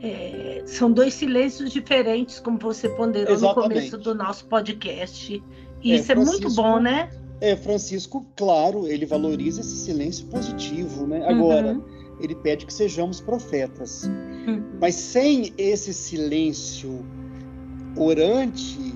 É, 0.00 0.62
são 0.66 0.92
dois 0.92 1.14
silêncios 1.14 1.72
diferentes, 1.72 2.38
como 2.38 2.58
você 2.58 2.88
ponderou 2.88 3.34
Exatamente. 3.34 3.68
no 3.68 3.74
começo 3.74 3.98
do 3.98 4.14
nosso 4.14 4.44
podcast. 4.46 5.42
E 5.82 5.92
é, 5.92 5.96
isso 5.96 6.12
é 6.12 6.14
muito 6.14 6.52
bom, 6.54 6.78
né? 6.78 7.10
É, 7.40 7.56
Francisco, 7.56 8.26
claro, 8.36 8.86
ele 8.86 9.06
valoriza 9.06 9.60
esse 9.60 9.76
silêncio 9.76 10.26
positivo, 10.26 11.06
né? 11.06 11.24
Agora, 11.28 11.72
uhum. 11.72 11.82
ele 12.20 12.34
pede 12.34 12.66
que 12.66 12.72
sejamos 12.72 13.20
profetas. 13.20 14.04
Uhum. 14.04 14.64
Mas 14.80 14.94
sem 14.94 15.52
esse 15.56 15.94
silêncio 15.94 17.04
orante, 17.96 18.94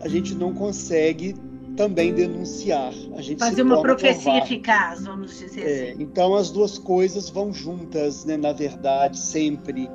a 0.00 0.08
gente 0.08 0.34
não 0.34 0.52
consegue 0.52 1.34
também 1.76 2.12
denunciar. 2.12 2.92
A 3.16 3.22
gente 3.22 3.38
Fazer 3.38 3.62
uma 3.62 3.80
profecia 3.80 4.38
eficaz, 4.38 5.04
vamos 5.04 5.38
dizer 5.38 5.60
é, 5.60 5.90
assim. 5.92 6.02
Então 6.02 6.34
as 6.34 6.50
duas 6.50 6.78
coisas 6.78 7.28
vão 7.28 7.52
juntas, 7.52 8.24
né, 8.24 8.36
na 8.36 8.52
verdade, 8.52 9.18
sempre. 9.18 9.88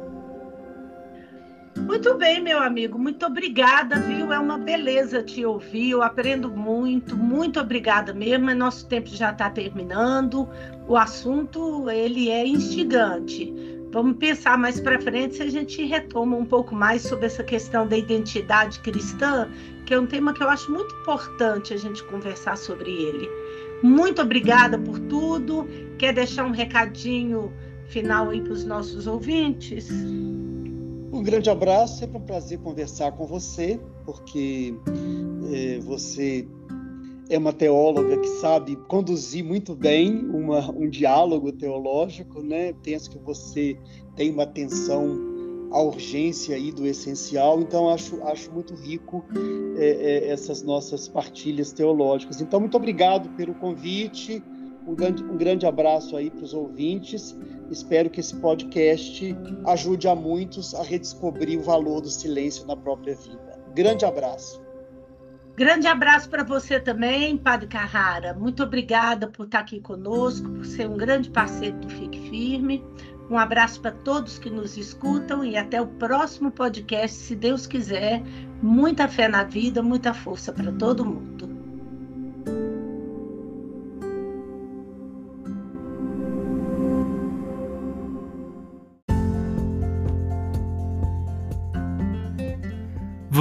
Muito 1.86 2.16
bem, 2.16 2.42
meu 2.42 2.60
amigo, 2.62 2.98
muito 2.98 3.26
obrigada, 3.26 4.00
viu? 4.00 4.32
É 4.32 4.40
uma 4.40 4.58
beleza 4.58 5.22
te 5.22 5.46
ouvir, 5.46 5.92
eu 5.92 6.02
aprendo 6.02 6.50
muito, 6.50 7.16
muito 7.16 7.60
obrigada 7.60 8.14
mesmo. 8.14 8.54
Nosso 8.56 8.88
tempo 8.88 9.08
já 9.10 9.32
está 9.32 9.50
terminando, 9.50 10.48
o 10.88 10.98
assunto 10.98 11.90
ele 11.90 12.30
é 12.30 12.46
instigante. 12.46 13.54
Vamos 13.92 14.18
pensar 14.18 14.58
mais 14.58 14.80
para 14.80 15.00
frente 15.00 15.36
se 15.36 15.44
a 15.44 15.50
gente 15.50 15.84
retoma 15.86 16.36
um 16.36 16.46
pouco 16.46 16.76
mais 16.76 17.02
sobre 17.04 17.26
essa 17.26 17.44
questão 17.44 17.88
da 17.88 17.98
identidade 17.98 18.80
cristã, 18.80 19.50
que 19.86 19.94
é 19.94 20.00
um 20.00 20.06
tema 20.06 20.34
que 20.34 20.44
eu 20.44 20.50
acho 20.50 20.72
muito 20.72 20.94
importante 20.96 21.74
a 21.74 21.78
gente 21.78 22.04
conversar 22.04 22.58
sobre 22.58 22.92
ele. 22.92 23.30
Muito 23.82 24.22
obrigada 24.22 24.78
por 24.78 25.00
tudo. 25.00 25.68
Quer 25.98 26.14
deixar 26.14 26.46
um 26.46 26.52
recadinho 26.52 27.54
final 27.88 28.30
aí 28.30 28.42
para 28.42 28.54
os 28.54 28.66
nossos 28.66 29.08
ouvintes? 29.08 29.88
Um 31.12 31.24
grande 31.24 31.50
abraço, 31.50 32.00
sempre 32.00 32.18
um 32.18 32.22
prazer 32.22 32.60
conversar 32.60 33.12
com 33.14 33.26
você, 33.26 33.80
porque 34.06 34.76
é, 35.52 35.80
você 35.80 36.48
é 37.30 37.38
uma 37.38 37.54
teóloga 37.54 38.18
que 38.20 38.28
sabe 38.40 38.76
conduzir 38.88 39.44
muito 39.44 39.76
bem 39.76 40.26
uma, 40.26 40.70
um 40.72 40.90
diálogo 40.90 41.52
teológico, 41.52 42.42
né? 42.42 42.74
Penso 42.84 43.10
que 43.10 43.18
você 43.18 43.78
tem 44.16 44.32
uma 44.32 44.44
atenção 44.44 45.18
à 45.72 45.82
urgência 45.82 46.56
aí 46.56 46.72
do 46.72 46.86
essencial, 46.86 47.60
então 47.60 47.90
acho, 47.90 48.22
acho 48.24 48.52
muito 48.52 48.74
rico 48.74 49.26
é, 49.78 49.90
é, 49.90 50.30
essas 50.30 50.62
nossas 50.62 51.08
partilhas 51.08 51.74
teológicas. 51.74 52.42
Então, 52.42 52.60
muito 52.60 52.78
obrigado 52.78 53.30
pelo 53.36 53.54
convite, 53.56 54.42
um 54.88 54.96
grande, 54.96 55.24
um 55.24 55.38
grande 55.38 55.66
abraço 55.66 56.16
aí 56.16 56.30
para 56.30 56.44
os 56.44 56.54
ouvintes. 56.54 57.36
Espero 57.70 58.10
que 58.10 58.20
esse 58.20 58.36
podcast 58.36 59.36
ajude 59.66 60.08
a 60.08 60.16
muitos 60.16 60.74
a 60.74 60.84
redescobrir 60.84 61.60
o 61.60 61.64
valor 61.64 62.02
do 62.02 62.10
silêncio 62.10 62.66
na 62.66 62.76
própria 62.76 63.16
vida. 63.16 63.60
Grande 63.74 64.06
abraço. 64.06 64.62
Grande 65.56 65.88
abraço 65.88 66.30
para 66.30 66.44
você 66.44 66.80
também, 66.80 67.36
Padre 67.36 67.68
Carrara. 67.68 68.34
Muito 68.34 68.62
obrigada 68.62 69.28
por 69.28 69.48
estar 69.48 69.60
aqui 69.60 69.82
conosco, 69.82 70.48
por 70.50 70.66
ser 70.66 70.88
um 70.88 70.96
grande 70.96 71.32
parceiro 71.32 71.78
do 71.80 71.90
Fique 71.90 72.30
Firme. 72.30 72.84
Um 73.30 73.38
abraço 73.38 73.82
para 73.82 73.92
todos 73.92 74.38
que 74.38 74.50
nos 74.50 74.78
escutam 74.78 75.44
e 75.44 75.58
até 75.58 75.82
o 75.82 75.88
próximo 75.88 76.52
podcast, 76.52 77.18
se 77.18 77.36
Deus 77.36 77.66
quiser. 77.66 78.22
Muita 78.62 79.08
fé 79.08 79.28
na 79.28 79.44
vida, 79.44 79.82
muita 79.82 80.14
força 80.14 80.54
para 80.54 80.72
todo 80.72 81.04
mundo. 81.04 81.57